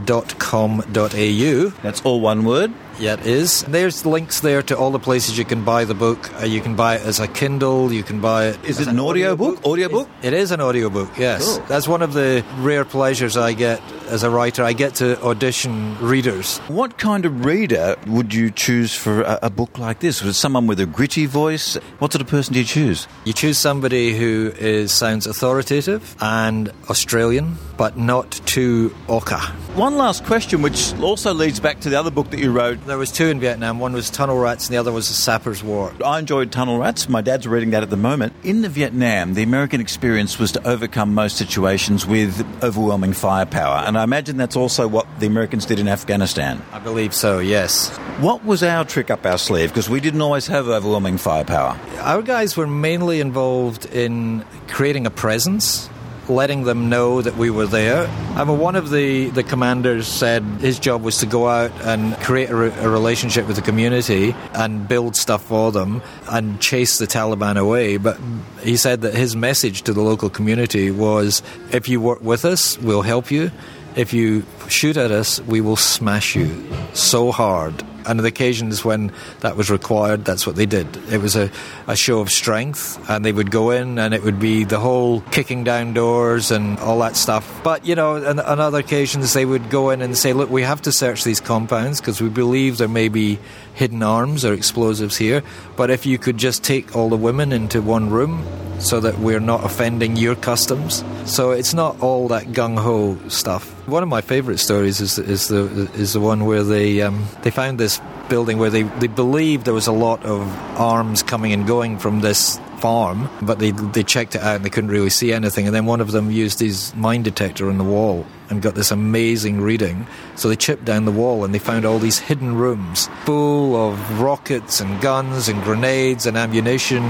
au. 0.09 1.69
That's 1.83 2.03
all 2.03 2.21
one 2.21 2.45
word. 2.45 2.73
Yeah, 2.99 3.15
it 3.15 3.27
is. 3.27 3.63
There's 3.65 4.07
links 4.07 4.41
there 4.41 4.63
to 4.63 4.77
all 4.77 4.91
the 4.91 4.99
places 4.99 5.37
you 5.37 5.45
can 5.45 5.65
buy 5.65 5.85
the 5.85 5.95
book. 5.95 6.33
Uh, 6.41 6.47
you 6.47 6.61
can 6.61 6.77
buy 6.77 6.97
it 6.97 7.03
as 7.03 7.21
a 7.21 7.29
Kindle. 7.29 7.93
You 7.93 8.03
can 8.03 8.21
buy 8.21 8.47
it. 8.47 8.65
Is 8.65 8.81
it 8.81 8.89
an, 8.89 8.95
an 8.95 9.01
audio 9.01 9.37
book? 9.37 9.65
Audio 9.67 9.89
book? 9.89 10.09
It 10.23 10.33
is 10.33 10.51
an 10.51 10.61
audio 10.61 10.89
book. 10.89 11.11
Yes, 11.19 11.59
cool. 11.59 11.67
that's 11.67 11.87
one 11.87 12.03
of 12.03 12.13
the 12.13 12.45
rare 12.59 12.85
pleasures 12.85 13.37
I 13.37 13.53
get 13.53 13.83
as 14.09 14.23
a 14.23 14.31
writer. 14.31 14.65
I 14.65 14.73
get 14.73 14.95
to 14.97 15.21
audition 15.23 15.97
readers. 16.01 16.59
What 16.69 16.97
kind 16.99 17.27
of 17.27 17.45
reader 17.45 17.97
would 18.07 18.33
you 18.33 18.51
choose 18.51 18.95
for 18.95 19.23
a, 19.23 19.39
a 19.43 19.51
book 19.51 19.79
like 19.79 20.01
this? 20.01 20.23
Was 20.23 20.37
someone 20.37 20.67
with 20.67 20.81
a 20.81 20.87
gritty 20.87 21.27
voice? 21.27 21.75
What 21.99 22.13
sort 22.13 22.23
of 22.23 22.29
person 22.29 22.55
do 22.55 22.61
you 22.61 22.65
choose? 22.65 23.07
You 23.25 23.33
choose 23.33 23.59
somebody 23.59 24.17
who 24.17 24.53
is 24.57 24.93
sounds 24.93 25.27
authoritative 25.27 26.17
and 26.21 26.73
Australian, 26.89 27.59
but 27.77 27.99
not 27.99 28.31
too 28.47 28.95
oka. 29.09 29.41
One 29.75 29.99
last 29.99 30.25
question, 30.25 30.63
which 30.63 30.95
also 31.01 31.35
leads 31.35 31.61
back 31.61 31.81
to 31.81 31.91
the 31.91 31.99
other 31.99 32.11
book 32.11 32.31
that 32.31 32.39
you 32.41 32.53
wrote 32.53 32.86
there 32.87 32.99
was 32.99 33.11
two 33.11 33.27
in 33.27 33.41
Vietnam. 33.41 33.79
One 33.79 33.93
was 33.93 34.09
Tunnel 34.11 34.39
Rats, 34.39 34.67
and 34.67 34.75
the 34.75 34.79
other 34.79 34.93
was 34.93 35.09
the 35.09 35.15
Sappers' 35.15 35.63
War. 35.63 35.93
I 36.05 36.19
enjoyed 36.19 36.53
Tunnel 36.53 36.79
Rats. 36.79 37.09
My 37.09 37.21
dad's 37.21 37.47
reading 37.47 37.71
that 37.71 37.83
at 37.83 37.91
the 37.91 37.97
moment. 37.97 38.33
In 38.45 38.63
the 38.63 38.69
Vietnam, 38.69 39.35
the 39.35 39.43
American 39.43 39.81
experience 39.81 40.39
was 40.39 40.53
to 40.53 40.67
overcome 40.67 41.13
most 41.13 41.37
situations 41.37 42.07
with 42.07 42.47
overwhelming 42.63 43.13
firepower, 43.13 43.85
and 43.87 43.99
I 43.99 44.05
imagine 44.05 44.37
that's 44.37 44.57
also 44.57 44.87
what 44.87 45.07
the 45.19 45.27
Americans 45.27 45.67
did 45.67 45.79
in 45.79 45.89
Afghanistan. 45.89 46.63
I 46.73 46.79
believe 46.79 47.13
so. 47.13 47.41
Yes. 47.41 47.89
What 48.21 48.45
was 48.45 48.63
our 48.63 48.85
trick 48.85 49.11
up 49.11 49.27
our 49.27 49.39
sleeve? 49.39 49.71
Because 49.71 49.91
we 49.91 50.01
didn't 50.01 50.23
always 50.23 50.47
have 50.47 50.69
overwhelming 50.69 51.19
firepower. 51.19 51.79
Our 51.99 52.23
guys 52.23 52.57
were 52.57 52.67
mainly 52.67 53.21
involved 53.21 53.87
in 53.87 54.45
creating 54.69 55.07
a 55.07 55.11
presence 55.11 55.91
letting 56.29 56.65
them 56.65 56.89
know 56.89 57.23
that 57.23 57.37
we 57.37 57.51
were 57.51 57.67
there. 57.67 58.07
I 58.35 58.45
mean, 58.45 58.59
one 58.59 58.77
of 58.77 58.91
the, 58.91 59.31
the 59.31 59.43
commanders 59.43 60.07
said 60.07 60.43
his 60.61 60.79
job 60.79 61.03
was 61.03 61.19
to 61.19 61.27
go 61.27 61.49
out 61.49 61.73
and 61.83 62.17
create 62.19 62.51
a, 62.51 62.57
re- 62.57 62.73
a 62.79 62.89
relationship 62.89 63.47
with 63.47 63.57
the 63.57 63.63
community 63.63 64.35
and 64.53 64.87
build 64.89 65.17
stuff 65.17 65.45
for 65.45 65.73
them 65.73 66.03
and 66.29 66.61
chase 66.61 66.99
the 66.99 67.07
Taliban 67.07 67.57
away. 67.57 67.97
But 67.97 68.19
he 68.63 68.77
said 68.77 69.03
that 69.03 69.15
his 69.15 69.37
message 69.37 69.83
to 69.83 69.93
the 69.93 70.03
local 70.03 70.31
community 70.31 70.91
was 70.91 71.43
if 71.73 71.89
you 71.89 72.01
work 72.01 72.21
with 72.23 72.45
us, 72.45 72.79
we'll 72.79 73.03
help 73.03 73.31
you. 73.31 73.51
If 73.95 74.13
you 74.13 74.45
shoot 74.69 74.97
at 74.97 75.11
us, 75.11 75.41
we 75.41 75.61
will 75.61 75.77
smash 75.77 76.37
you 76.37 76.67
so 76.93 77.33
hard 77.33 77.85
and 78.07 78.21
the 78.21 78.27
occasions 78.27 78.85
when 78.85 79.13
that 79.41 79.57
was 79.57 79.71
required, 79.71 80.25
that's 80.25 80.47
what 80.47 80.57
they 80.57 80.67
did. 80.67 80.87
It 81.11 81.21
was 81.21 81.37
a, 81.37 81.51
a 81.87 81.97
show 81.97 82.21
of 82.21 82.31
strength, 82.31 82.99
and 83.09 83.25
they 83.25 83.33
would 83.33 83.51
go 83.51 83.71
in, 83.71 83.99
and 83.99 84.15
it 84.15 84.23
would 84.23 84.39
be 84.39 84.65
the 84.65 84.79
whole 84.79 85.21
kicking 85.33 85.65
down 85.65 85.93
doors 85.93 86.51
and 86.51 86.79
all 86.79 86.99
that 87.01 87.17
stuff. 87.17 87.61
But, 87.63 87.85
you 87.85 87.95
know, 87.95 88.25
on, 88.25 88.41
on 88.41 88.61
other 88.61 88.79
occasions, 88.79 89.33
they 89.33 89.45
would 89.45 89.71
go 89.71 89.91
in 89.91 90.03
and 90.03 90.17
say, 90.17 90.33
look, 90.33 90.51
we 90.51 90.63
have 90.63 90.83
to 90.83 90.93
search 90.93 91.25
these 91.25 91.41
compounds 91.41 92.01
because 92.01 92.21
we 92.21 92.29
believe 92.29 92.79
there 92.79 92.89
may 92.89 93.09
be 93.09 93.39
hidden 93.77 94.03
arms 94.03 94.45
or 94.45 94.55
explosives 94.55 95.17
here. 95.17 95.43
But 95.77 95.91
if 95.91 96.07
you 96.07 96.19
could 96.19 96.39
just 96.39 96.65
take 96.65 96.97
all 96.97 97.09
the 97.09 97.17
women 97.17 97.53
into 97.53 97.81
one 97.83 98.11
room 98.11 98.43
so 98.81 99.01
that 99.01 99.19
we're 99.19 99.41
not 99.41 99.65
offending 99.65 100.17
your 100.17 100.35
customs. 100.35 101.05
So 101.25 101.53
it's 101.53 101.75
not 101.75 102.01
all 102.01 102.29
that 102.29 102.47
gung 102.49 102.79
ho 102.79 103.17
stuff. 103.29 103.65
One 103.87 104.03
of 104.03 104.09
my 104.09 104.21
favourite 104.21 104.59
stories 104.59 105.01
is 105.01 105.19
is 105.19 105.49
the 105.49 105.91
is 105.95 106.13
the 106.13 106.21
one 106.21 106.45
where 106.45 106.65
they 106.65 107.03
um, 107.03 107.25
they 107.43 107.51
found 107.51 107.79
this 107.79 108.01
building 108.29 108.59
where 108.59 108.71
they, 108.71 108.83
they 108.83 109.07
believed 109.07 109.65
there 109.65 109.75
was 109.75 109.87
a 109.87 109.93
lot 109.93 110.25
of 110.25 110.41
arms 110.79 111.23
coming 111.23 111.53
and 111.53 111.67
going 111.67 111.99
from 111.99 112.21
this 112.21 112.59
farm, 112.87 113.29
but 113.43 113.59
they 113.59 113.73
they 113.73 114.05
checked 114.05 114.37
it 114.37 114.43
out 114.43 114.55
and 114.55 114.65
they 114.65 114.71
couldn't 114.71 114.91
really 114.91 115.11
see 115.11 115.33
anything. 115.33 115.67
And 115.67 115.75
then 115.75 115.87
one 115.87 116.01
of 116.01 116.13
them 116.13 116.31
used 116.31 116.61
his 116.61 116.95
mine 116.95 117.25
detector 117.25 117.69
on 117.69 117.79
the 117.79 117.85
wall 117.97 118.25
and 118.49 118.63
got 118.63 118.77
this 118.77 118.93
amazing 118.93 119.61
reading. 119.61 120.07
So 120.37 120.49
they 120.49 120.55
chipped 120.55 120.85
down 120.85 121.05
the 121.05 121.11
wall 121.11 121.45
and 121.45 121.53
they 121.53 121.59
found 121.59 121.85
all 121.85 121.99
these 121.99 122.21
hidden 122.21 122.55
rooms 122.55 123.09
full 123.25 123.75
of 123.75 124.21
rockets 124.21 124.81
and 124.81 125.01
guns 125.01 125.49
and 125.49 125.61
grenades 125.65 126.27
and 126.27 126.37
ammunition. 126.37 127.03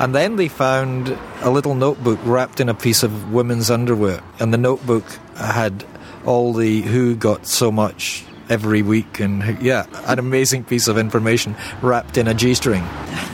And 0.00 0.12
then 0.12 0.34
they 0.34 0.48
found 0.48 1.16
a 1.42 1.50
little 1.50 1.76
notebook 1.76 2.18
wrapped 2.24 2.58
in 2.58 2.68
a 2.68 2.74
piece 2.74 3.04
of 3.04 3.32
women's 3.32 3.70
underwear. 3.70 4.24
And 4.40 4.52
the 4.52 4.58
notebook 4.58 5.04
had 5.36 5.84
all 6.26 6.52
the 6.52 6.80
who 6.80 7.14
got 7.14 7.46
so 7.46 7.70
much 7.70 8.24
every 8.48 8.82
week 8.82 9.20
and 9.20 9.60
yeah 9.62 9.86
an 10.06 10.18
amazing 10.18 10.64
piece 10.64 10.88
of 10.88 10.98
information 10.98 11.54
wrapped 11.80 12.16
in 12.16 12.28
a 12.28 12.34
g-string. 12.34 12.82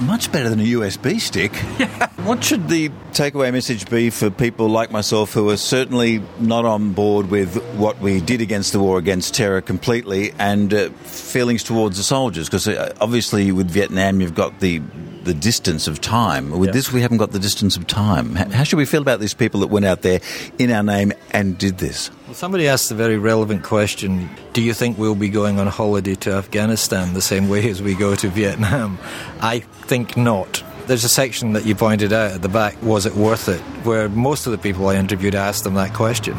Much 0.03 0.31
better 0.33 0.49
than 0.49 0.61
a 0.61 0.65
usb 0.65 1.21
stick. 1.21 1.53
What 2.29 2.45
should 2.45 2.69
the 2.69 2.91
takeaway 3.13 3.51
message 3.53 3.89
be 3.89 4.11
for 4.11 4.29
people 4.29 4.69
like 4.69 4.91
myself 4.91 5.33
who 5.33 5.49
are 5.49 5.57
certainly 5.57 6.23
not 6.39 6.67
on 6.67 6.93
board 6.93 7.31
with 7.31 7.57
what 7.77 8.01
we 8.01 8.21
did 8.21 8.43
against 8.43 8.73
the 8.73 8.81
war 8.81 8.99
against 8.99 9.35
terror 9.35 9.63
completely 9.63 10.33
and 10.39 10.75
uh, 10.75 10.91
feelings 11.05 11.63
towards 11.63 11.97
the 11.97 12.03
soldiers? 12.03 12.47
Because 12.49 12.69
uh, 12.69 12.95
obviously 13.01 13.51
with 13.51 13.71
vietnam 13.71 14.21
you've 14.21 14.35
got 14.35 14.61
the 14.61 14.83
the 15.29 15.35
distance 15.35 15.87
of 15.87 16.01
time. 16.01 16.51
With 16.59 16.73
this, 16.73 16.91
we 16.91 17.03
haven't 17.03 17.19
got 17.19 17.33
the 17.33 17.39
distance 17.39 17.77
of 17.77 17.87
time. 17.87 18.35
How 18.35 18.65
should 18.65 18.79
we 18.79 18.87
feel 18.87 19.03
about 19.03 19.21
these 19.21 19.35
people 19.35 19.61
that 19.61 19.67
went 19.67 19.85
out 19.85 20.01
there 20.01 20.21
in 20.59 20.73
our 20.73 20.83
name 20.83 21.13
and 21.33 21.59
did 21.59 21.77
this? 21.77 22.11
Well, 22.25 22.35
somebody 22.35 22.67
asked 22.67 22.91
a 22.91 22.95
very 22.95 23.19
relevant 23.19 23.63
question 23.63 24.31
Do 24.55 24.63
you 24.63 24.73
think 24.73 24.97
we'll 24.97 25.15
be 25.15 25.29
going 25.29 25.61
on 25.61 25.67
holiday 25.67 26.15
to 26.15 26.33
Afghanistan 26.33 27.13
the 27.13 27.21
same 27.21 27.51
way 27.51 27.69
as 27.69 27.83
we 27.83 27.95
go 27.95 28.17
to 28.17 28.29
Vietnam? 28.29 28.99
I 29.41 29.61
think 29.61 30.17
not 30.17 30.65
There's 30.87 31.05
a 31.05 31.11
section 31.11 31.53
that 31.53 31.67
you 31.67 31.75
pointed 31.75 32.15
out 32.15 32.33
at 32.33 32.41
the 32.41 32.49
back, 32.49 32.83
was 32.83 33.05
it 33.05 33.15
worth 33.15 33.51
it? 33.51 33.61
Where 33.85 34.09
most 34.09 34.47
of 34.47 34.53
the 34.53 34.59
people 34.59 34.89
I 34.89 34.95
interviewed 34.95 35.35
asked 35.35 35.65
them 35.65 35.75
that 35.75 35.93
question. 35.93 36.39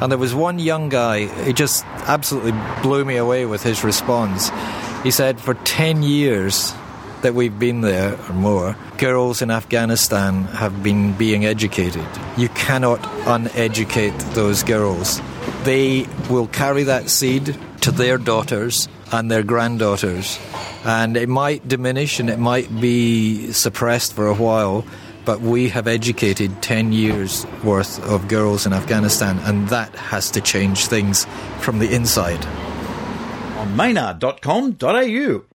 And 0.00 0.12
there 0.12 0.18
was 0.18 0.36
one 0.36 0.60
young 0.60 0.88
guy, 0.88 1.26
he 1.44 1.52
just 1.52 1.84
absolutely 2.06 2.52
blew 2.80 3.04
me 3.04 3.16
away 3.16 3.44
with 3.44 3.64
his 3.64 3.82
response. 3.82 4.50
He 5.02 5.10
said, 5.10 5.40
For 5.40 5.54
10 5.54 6.04
years 6.04 6.72
that 7.22 7.34
we've 7.34 7.58
been 7.58 7.80
there 7.80 8.18
or 8.28 8.34
more, 8.34 8.76
girls 8.98 9.42
in 9.42 9.50
Afghanistan 9.50 10.44
have 10.44 10.82
been 10.82 11.12
being 11.12 11.44
educated. 11.44 12.06
You 12.36 12.48
cannot 12.50 13.00
uneducate 13.26 14.18
those 14.34 14.62
girls. 14.62 15.20
They 15.64 16.06
will 16.30 16.46
carry 16.48 16.84
that 16.84 17.10
seed 17.10 17.56
to 17.82 17.90
their 17.90 18.18
daughters 18.18 18.88
and 19.12 19.30
their 19.30 19.42
granddaughters. 19.42 20.38
And 20.84 21.16
it 21.16 21.28
might 21.28 21.66
diminish 21.66 22.20
and 22.20 22.30
it 22.30 22.38
might 22.38 22.80
be 22.80 23.52
suppressed 23.52 24.14
for 24.14 24.26
a 24.26 24.34
while, 24.34 24.84
but 25.24 25.40
we 25.40 25.68
have 25.68 25.86
educated 25.86 26.62
10 26.62 26.92
years 26.92 27.46
worth 27.62 28.02
of 28.08 28.28
girls 28.28 28.66
in 28.66 28.72
Afghanistan, 28.72 29.38
and 29.40 29.68
that 29.68 29.94
has 29.94 30.30
to 30.32 30.40
change 30.40 30.86
things 30.86 31.26
from 31.60 31.78
the 31.78 31.94
inside. 31.94 32.44
On 33.58 33.76
maynard.com.au 33.76 35.49